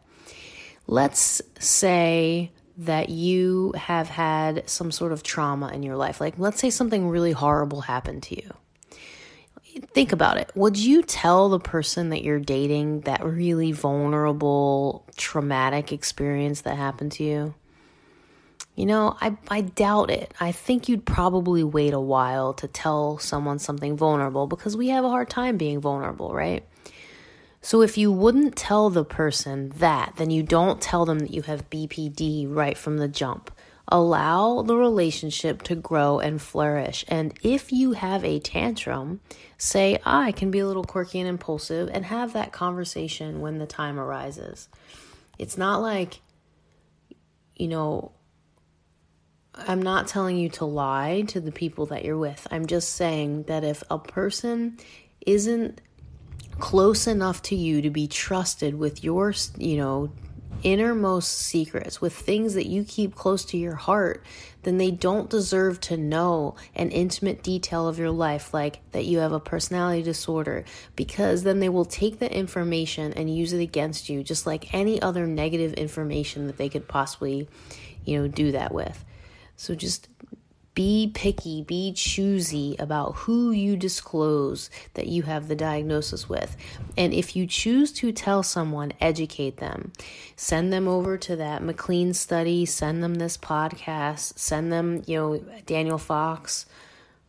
Let's 0.86 1.42
say 1.58 2.52
that 2.78 3.08
you 3.08 3.72
have 3.76 4.08
had 4.08 4.68
some 4.68 4.92
sort 4.92 5.12
of 5.12 5.22
trauma 5.22 5.72
in 5.72 5.82
your 5.82 5.96
life. 5.96 6.20
Like 6.20 6.38
let's 6.38 6.60
say 6.60 6.70
something 6.70 7.08
really 7.08 7.32
horrible 7.32 7.80
happened 7.80 8.22
to 8.24 8.36
you. 8.36 8.54
Think 9.92 10.12
about 10.12 10.38
it. 10.38 10.50
Would 10.54 10.78
you 10.78 11.02
tell 11.02 11.50
the 11.50 11.58
person 11.58 12.10
that 12.10 12.22
you're 12.22 12.40
dating 12.40 13.00
that 13.00 13.22
really 13.22 13.72
vulnerable, 13.72 15.04
traumatic 15.16 15.92
experience 15.92 16.62
that 16.62 16.76
happened 16.76 17.12
to 17.12 17.24
you? 17.24 17.54
You 18.76 18.84
know, 18.84 19.16
I, 19.20 19.36
I 19.48 19.62
doubt 19.62 20.10
it. 20.10 20.34
I 20.38 20.52
think 20.52 20.88
you'd 20.88 21.06
probably 21.06 21.64
wait 21.64 21.94
a 21.94 22.00
while 22.00 22.52
to 22.54 22.68
tell 22.68 23.18
someone 23.18 23.58
something 23.58 23.96
vulnerable 23.96 24.46
because 24.46 24.76
we 24.76 24.88
have 24.88 25.02
a 25.02 25.08
hard 25.08 25.30
time 25.30 25.56
being 25.56 25.80
vulnerable, 25.80 26.34
right? 26.34 26.62
So 27.62 27.80
if 27.80 27.96
you 27.96 28.12
wouldn't 28.12 28.54
tell 28.54 28.90
the 28.90 29.04
person 29.04 29.72
that, 29.78 30.12
then 30.18 30.30
you 30.30 30.42
don't 30.42 30.80
tell 30.80 31.06
them 31.06 31.20
that 31.20 31.32
you 31.32 31.40
have 31.42 31.70
BPD 31.70 32.46
right 32.48 32.76
from 32.76 32.98
the 32.98 33.08
jump. 33.08 33.50
Allow 33.88 34.62
the 34.62 34.76
relationship 34.76 35.62
to 35.62 35.74
grow 35.74 36.18
and 36.18 36.40
flourish. 36.40 37.04
And 37.08 37.32
if 37.42 37.72
you 37.72 37.92
have 37.92 38.24
a 38.24 38.40
tantrum, 38.40 39.20
say, 39.56 39.98
ah, 40.04 40.24
I 40.24 40.32
can 40.32 40.50
be 40.50 40.58
a 40.58 40.66
little 40.66 40.84
quirky 40.84 41.18
and 41.18 41.28
impulsive, 41.28 41.88
and 41.92 42.04
have 42.04 42.34
that 42.34 42.52
conversation 42.52 43.40
when 43.40 43.58
the 43.58 43.66
time 43.66 43.98
arises. 43.98 44.68
It's 45.38 45.56
not 45.56 45.80
like, 45.80 46.20
you 47.56 47.68
know, 47.68 48.12
I'm 49.56 49.80
not 49.80 50.06
telling 50.06 50.36
you 50.36 50.48
to 50.50 50.64
lie 50.64 51.24
to 51.28 51.40
the 51.40 51.52
people 51.52 51.86
that 51.86 52.04
you're 52.04 52.18
with. 52.18 52.46
I'm 52.50 52.66
just 52.66 52.94
saying 52.94 53.44
that 53.44 53.64
if 53.64 53.82
a 53.90 53.98
person 53.98 54.78
isn't 55.24 55.80
close 56.58 57.06
enough 57.06 57.42
to 57.42 57.56
you 57.56 57.82
to 57.82 57.90
be 57.90 58.06
trusted 58.06 58.74
with 58.74 59.02
your, 59.02 59.34
you 59.56 59.76
know, 59.76 60.10
innermost 60.62 61.32
secrets, 61.32 62.00
with 62.00 62.14
things 62.14 62.54
that 62.54 62.66
you 62.66 62.84
keep 62.84 63.14
close 63.14 63.44
to 63.46 63.58
your 63.58 63.74
heart, 63.74 64.24
then 64.62 64.78
they 64.78 64.90
don't 64.90 65.30
deserve 65.30 65.80
to 65.80 65.96
know 65.96 66.56
an 66.74 66.90
intimate 66.90 67.42
detail 67.42 67.86
of 67.86 67.98
your 67.98 68.10
life, 68.10 68.52
like 68.52 68.80
that 68.92 69.04
you 69.04 69.18
have 69.18 69.32
a 69.32 69.40
personality 69.40 70.02
disorder, 70.02 70.64
because 70.96 71.42
then 71.42 71.60
they 71.60 71.68
will 71.68 71.84
take 71.84 72.18
the 72.18 72.32
information 72.32 73.12
and 73.12 73.34
use 73.34 73.52
it 73.52 73.60
against 73.60 74.08
you, 74.08 74.22
just 74.22 74.46
like 74.46 74.74
any 74.74 75.00
other 75.00 75.26
negative 75.26 75.74
information 75.74 76.46
that 76.46 76.56
they 76.56 76.68
could 76.68 76.88
possibly, 76.88 77.48
you 78.04 78.18
know, 78.18 78.28
do 78.28 78.52
that 78.52 78.72
with. 78.72 79.04
So 79.56 79.74
just 79.74 80.08
be 80.74 81.10
picky, 81.14 81.62
be 81.62 81.90
choosy 81.94 82.76
about 82.78 83.14
who 83.16 83.50
you 83.50 83.78
disclose 83.78 84.68
that 84.92 85.06
you 85.06 85.22
have 85.22 85.48
the 85.48 85.56
diagnosis 85.56 86.28
with. 86.28 86.54
And 86.98 87.14
if 87.14 87.34
you 87.34 87.46
choose 87.46 87.90
to 87.94 88.12
tell 88.12 88.42
someone, 88.42 88.92
educate 89.00 89.56
them. 89.56 89.92
Send 90.36 90.74
them 90.74 90.86
over 90.86 91.16
to 91.16 91.36
that 91.36 91.62
McLean 91.62 92.12
study, 92.12 92.66
send 92.66 93.02
them 93.02 93.14
this 93.14 93.38
podcast, 93.38 94.38
send 94.38 94.70
them, 94.70 95.02
you 95.06 95.16
know, 95.16 95.38
Daniel 95.64 95.98
Fox, 95.98 96.66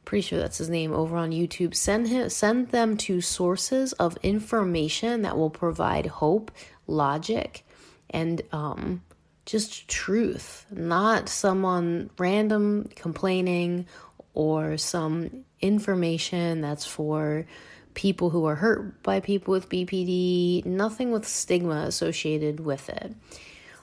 pretty 0.04 0.22
sure 0.22 0.40
that's 0.40 0.58
his 0.58 0.70
name 0.70 0.94
over 0.94 1.16
on 1.16 1.32
YouTube. 1.32 1.74
Send 1.74 2.08
him 2.08 2.30
send 2.30 2.70
them 2.70 2.98
to 2.98 3.22
sources 3.22 3.94
of 3.94 4.18
information 4.24 5.22
that 5.22 5.38
will 5.38 5.50
provide 5.50 6.06
hope, 6.06 6.52
logic, 6.86 7.66
and 8.10 8.42
um 8.52 9.04
just 9.48 9.88
truth, 9.88 10.66
not 10.70 11.30
someone 11.30 12.12
random 12.20 12.90
complaining 12.96 13.88
or 14.34 14.78
some 14.78 15.46
information 15.62 16.62
that's 16.62 16.86
for 16.86 17.48
people 17.94 18.30
who 18.30 18.46
are 18.46 18.56
hurt 18.56 19.02
by 19.02 19.22
people 19.22 19.54
with 19.54 19.70
BPD, 19.70 20.66
nothing 20.66 21.12
with 21.12 21.26
stigma 21.26 21.86
associated 21.88 22.60
with 22.60 22.90
it. 22.90 23.16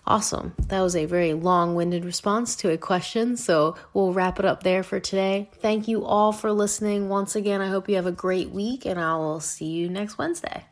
Awesome. 0.07 0.55
That 0.69 0.83
was 0.83 0.95
a 0.95 1.07
very 1.07 1.33
long 1.33 1.75
winded 1.75 2.05
response 2.05 2.57
to 2.57 2.71
a 2.71 2.77
question. 2.77 3.39
So 3.39 3.75
we'll 3.95 4.13
wrap 4.13 4.39
it 4.39 4.45
up 4.45 4.63
there 4.63 4.83
for 4.83 5.01
today. 5.01 5.51
Thank 5.61 5.89
you 5.89 6.05
all 6.05 6.31
for 6.31 6.53
listening. 6.53 7.09
Once 7.09 7.35
again, 7.35 7.63
I 7.63 7.69
hope 7.69 7.89
you 7.89 7.97
have 7.97 8.07
a 8.07 8.13
great 8.13 8.51
week, 8.51 8.85
and 8.85 9.01
I 9.01 9.17
will 9.17 9.41
see 9.41 9.65
you 9.65 9.89
next 9.89 10.19
Wednesday. 10.19 10.67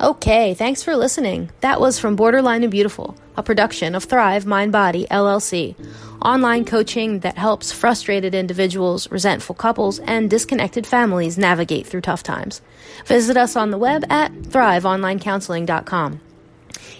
Okay, 0.00 0.54
thanks 0.54 0.82
for 0.82 0.96
listening. 0.96 1.50
That 1.60 1.78
was 1.78 1.98
from 1.98 2.16
Borderline 2.16 2.62
and 2.62 2.70
Beautiful, 2.70 3.16
a 3.36 3.42
production 3.42 3.94
of 3.94 4.04
Thrive 4.04 4.46
Mind 4.46 4.72
Body 4.72 5.06
LLC, 5.10 5.74
online 6.22 6.64
coaching 6.64 7.18
that 7.18 7.36
helps 7.36 7.70
frustrated 7.70 8.34
individuals, 8.34 9.10
resentful 9.10 9.54
couples, 9.54 9.98
and 9.98 10.30
disconnected 10.30 10.86
families 10.86 11.36
navigate 11.36 11.86
through 11.86 12.00
tough 12.00 12.22
times. 12.22 12.62
Visit 13.04 13.36
us 13.36 13.56
on 13.56 13.70
the 13.70 13.76
web 13.76 14.10
at 14.10 14.32
thriveonlinecounseling.com. 14.32 16.20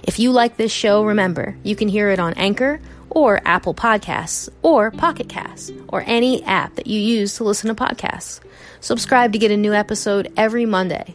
If 0.03 0.19
you 0.19 0.31
like 0.31 0.59
this 0.59 0.73
show, 0.73 1.03
remember, 1.03 1.57
you 1.63 1.77
can 1.77 1.89
hear 1.89 2.11
it 2.11 2.19
on 2.19 2.35
Anchor 2.35 2.83
or 3.09 3.41
Apple 3.47 3.73
Podcasts 3.73 4.51
or 4.61 4.91
Pocket 4.91 5.31
Casts 5.31 5.73
or 5.89 6.05
any 6.07 6.43
app 6.45 6.75
that 6.75 6.87
you 6.87 7.01
use 7.01 7.37
to 7.37 7.45
listen 7.45 7.75
to 7.75 7.83
podcasts. 7.83 8.41
Subscribe 8.81 9.33
to 9.33 9.39
get 9.39 9.51
a 9.51 9.57
new 9.57 9.73
episode 9.73 10.31
every 10.37 10.67
Monday. 10.67 11.15